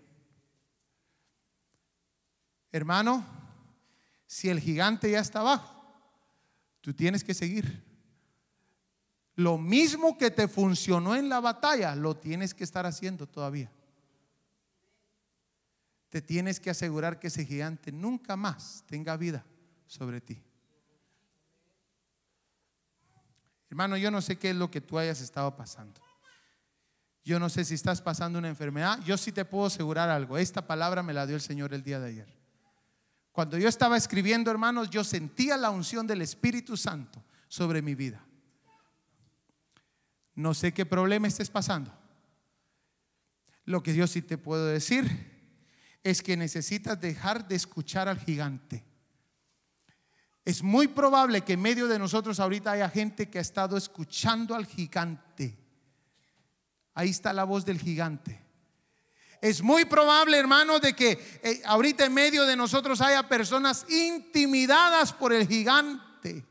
Hermano, 2.72 3.39
si 4.30 4.48
el 4.48 4.60
gigante 4.60 5.10
ya 5.10 5.18
está 5.18 5.40
abajo, 5.40 5.84
tú 6.80 6.94
tienes 6.94 7.24
que 7.24 7.34
seguir. 7.34 7.84
Lo 9.34 9.58
mismo 9.58 10.16
que 10.16 10.30
te 10.30 10.46
funcionó 10.46 11.16
en 11.16 11.28
la 11.28 11.40
batalla, 11.40 11.96
lo 11.96 12.16
tienes 12.16 12.54
que 12.54 12.62
estar 12.62 12.86
haciendo 12.86 13.26
todavía. 13.26 13.72
Te 16.10 16.22
tienes 16.22 16.60
que 16.60 16.70
asegurar 16.70 17.18
que 17.18 17.26
ese 17.26 17.44
gigante 17.44 17.90
nunca 17.90 18.36
más 18.36 18.84
tenga 18.86 19.16
vida 19.16 19.44
sobre 19.88 20.20
ti. 20.20 20.40
Hermano, 23.68 23.96
yo 23.96 24.12
no 24.12 24.22
sé 24.22 24.38
qué 24.38 24.50
es 24.50 24.56
lo 24.56 24.70
que 24.70 24.80
tú 24.80 24.96
hayas 24.96 25.20
estado 25.20 25.56
pasando. 25.56 26.00
Yo 27.24 27.40
no 27.40 27.48
sé 27.48 27.64
si 27.64 27.74
estás 27.74 28.00
pasando 28.00 28.38
una 28.38 28.48
enfermedad. 28.48 29.00
Yo 29.04 29.16
sí 29.16 29.32
te 29.32 29.44
puedo 29.44 29.66
asegurar 29.66 30.08
algo. 30.08 30.38
Esta 30.38 30.68
palabra 30.68 31.02
me 31.02 31.14
la 31.14 31.26
dio 31.26 31.34
el 31.34 31.42
Señor 31.42 31.74
el 31.74 31.82
día 31.82 31.98
de 31.98 32.10
ayer. 32.10 32.39
Cuando 33.32 33.58
yo 33.58 33.68
estaba 33.68 33.96
escribiendo, 33.96 34.50
hermanos, 34.50 34.90
yo 34.90 35.04
sentía 35.04 35.56
la 35.56 35.70
unción 35.70 36.06
del 36.06 36.22
Espíritu 36.22 36.76
Santo 36.76 37.22
sobre 37.48 37.82
mi 37.82 37.94
vida. 37.94 38.24
No 40.34 40.54
sé 40.54 40.72
qué 40.72 40.86
problema 40.86 41.28
estés 41.28 41.50
pasando. 41.50 41.92
Lo 43.64 43.82
que 43.82 43.94
yo 43.94 44.06
sí 44.06 44.22
te 44.22 44.38
puedo 44.38 44.66
decir 44.66 45.28
es 46.02 46.22
que 46.22 46.36
necesitas 46.36 47.00
dejar 47.00 47.46
de 47.46 47.56
escuchar 47.56 48.08
al 48.08 48.18
gigante. 48.18 48.84
Es 50.44 50.62
muy 50.62 50.88
probable 50.88 51.42
que 51.42 51.52
en 51.52 51.62
medio 51.62 51.86
de 51.86 51.98
nosotros 51.98 52.40
ahorita 52.40 52.72
haya 52.72 52.88
gente 52.88 53.28
que 53.28 53.38
ha 53.38 53.42
estado 53.42 53.76
escuchando 53.76 54.54
al 54.54 54.66
gigante 54.66 55.60
Ahí 56.94 57.10
está 57.10 57.32
la 57.32 57.44
voz 57.44 57.64
del 57.64 57.78
gigante. 57.78 58.40
Es 59.40 59.62
muy 59.62 59.86
probable, 59.86 60.36
hermano, 60.38 60.78
de 60.78 60.94
que 60.94 61.40
eh, 61.42 61.62
ahorita 61.64 62.04
en 62.04 62.12
medio 62.12 62.44
de 62.44 62.56
nosotros 62.56 63.00
haya 63.00 63.26
personas 63.26 63.86
intimidadas 63.88 65.12
por 65.14 65.32
el 65.32 65.48
gigante. 65.48 66.44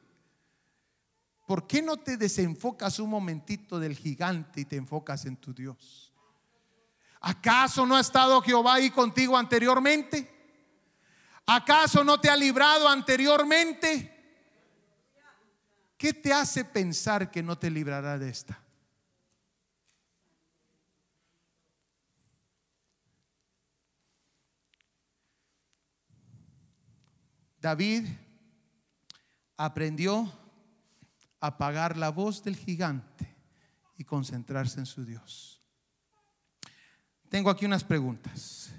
¿Por 1.46 1.68
qué 1.68 1.82
no 1.82 1.98
te 1.98 2.18
desenfocas 2.18 3.00
un 3.00 3.12
momentito 3.12 3.80
del 3.80 3.96
gigante 3.96 4.62
y 4.62 4.66
te 4.66 4.76
enfocas 4.76 5.26
en 5.26 5.38
tu 5.38 5.54
Dios? 5.54 6.12
¿Acaso 7.22 7.86
no 7.86 7.96
ha 7.96 8.00
estado 8.00 8.42
Jehová 8.42 8.76
ahí 8.76 8.90
contigo 8.90 9.38
anteriormente? 9.38 10.30
¿Acaso 11.46 12.04
no 12.04 12.20
te 12.20 12.30
ha 12.30 12.36
librado 12.36 12.88
anteriormente? 12.88 14.16
¿Qué 15.98 16.14
te 16.14 16.32
hace 16.32 16.64
pensar 16.64 17.30
que 17.30 17.44
no 17.44 17.58
te 17.58 17.70
librará 17.70 18.18
de 18.18 18.30
esta? 18.30 18.60
David 27.62 28.08
aprendió 29.58 30.32
a 31.42 31.48
apagar 31.48 31.98
la 31.98 32.10
voz 32.10 32.44
del 32.44 32.56
gigante 32.56 33.36
y 33.98 34.04
concentrarse 34.04 34.80
en 34.80 34.86
su 34.86 35.04
Dios. 35.04 35.62
Tengo 37.30 37.50
aquí 37.50 37.66
unas 37.66 37.84
preguntas. 37.84 38.72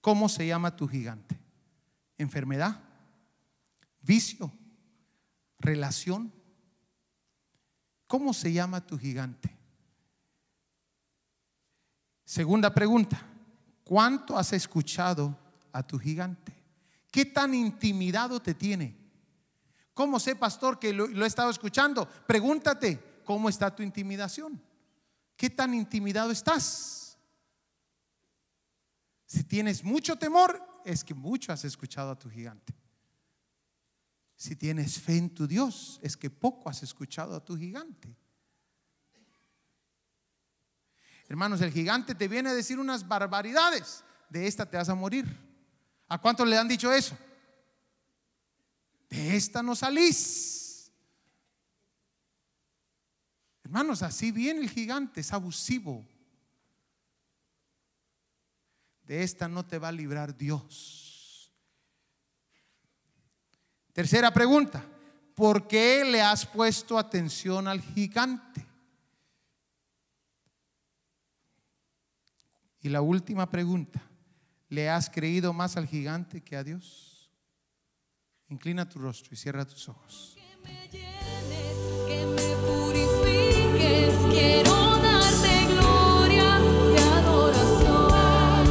¿Cómo 0.00 0.28
se 0.28 0.46
llama 0.46 0.74
tu 0.74 0.88
gigante? 0.88 1.38
¿Enfermedad? 2.18 2.82
¿Vicio? 4.00 4.52
¿Relación? 5.58 6.32
¿Cómo 8.08 8.34
se 8.34 8.52
llama 8.52 8.84
tu 8.84 8.98
gigante? 8.98 9.56
Segunda 12.24 12.74
pregunta. 12.74 13.22
¿Cuánto 13.84 14.36
has 14.36 14.52
escuchado 14.52 15.38
a 15.72 15.82
tu 15.82 15.98
gigante? 15.98 16.61
¿Qué 17.12 17.26
tan 17.26 17.54
intimidado 17.54 18.40
te 18.40 18.54
tiene? 18.54 18.96
¿Cómo 19.92 20.18
sé, 20.18 20.34
pastor, 20.34 20.78
que 20.78 20.94
lo, 20.94 21.06
he 21.06 21.26
estado 21.26 21.50
escuchando? 21.50 22.08
Pregúntate, 22.26 23.20
¿cómo 23.22 23.50
está 23.50 23.76
tu 23.76 23.82
intimidación? 23.82 24.60
¿Qué 25.36 25.50
tan 25.50 25.74
intimidado 25.74 26.30
estás? 26.30 27.18
Si 29.26 29.44
tienes 29.44 29.84
mucho 29.84 30.16
temor, 30.16 30.58
es 30.86 31.04
que 31.04 31.12
mucho 31.12 31.52
has 31.52 31.66
escuchado 31.66 32.12
a 32.12 32.18
tu 32.18 32.30
gigante. 32.30 32.74
Si 34.34 34.56
tienes 34.56 34.98
fe 34.98 35.18
en 35.18 35.34
tu 35.34 35.46
Dios, 35.46 36.00
es 36.02 36.16
que 36.16 36.30
poco 36.30 36.70
has 36.70 36.82
escuchado 36.82 37.36
a 37.36 37.44
tu 37.44 37.58
gigante. 37.58 38.16
Hermanos, 41.28 41.60
el 41.60 41.72
gigante 41.72 42.14
te 42.14 42.26
viene 42.26 42.48
a 42.48 42.54
decir 42.54 42.78
unas 42.78 43.06
barbaridades. 43.06 44.02
De 44.30 44.46
esta 44.46 44.64
te 44.64 44.78
vas 44.78 44.88
a 44.88 44.94
morir. 44.94 45.51
¿A 46.08 46.18
cuántos 46.18 46.46
le 46.46 46.58
han 46.58 46.68
dicho 46.68 46.92
eso? 46.92 47.16
De 49.08 49.36
esta 49.36 49.62
no 49.62 49.74
salís. 49.74 50.90
Hermanos, 53.64 54.02
así 54.02 54.30
viene 54.30 54.60
el 54.60 54.70
gigante, 54.70 55.20
es 55.20 55.32
abusivo. 55.32 56.06
De 59.04 59.22
esta 59.22 59.48
no 59.48 59.64
te 59.64 59.78
va 59.78 59.88
a 59.88 59.92
librar 59.92 60.36
Dios. 60.36 61.50
Tercera 63.92 64.32
pregunta, 64.32 64.84
¿por 65.34 65.66
qué 65.66 66.04
le 66.04 66.22
has 66.22 66.46
puesto 66.46 66.98
atención 66.98 67.68
al 67.68 67.80
gigante? 67.80 68.66
Y 72.80 72.88
la 72.88 73.00
última 73.00 73.48
pregunta, 73.50 74.02
¿Le 74.72 74.88
has 74.88 75.10
creído 75.10 75.52
más 75.52 75.76
al 75.76 75.86
gigante 75.86 76.40
que 76.40 76.56
a 76.56 76.64
Dios? 76.64 77.30
Inclina 78.48 78.88
tu 78.88 78.98
rostro 79.00 79.34
y 79.34 79.36
cierra 79.36 79.66
tus 79.66 79.86
ojos. 79.90 80.34
Que 80.34 80.56
me 80.66 80.88
llenes, 80.88 81.76
que 82.06 82.24
me 82.24 82.56
purifiques, 82.66 84.14
quiero 84.30 84.72
darte 84.96 85.66
gloria 85.74 86.58
y 86.90 86.98
adoración. 87.18 88.66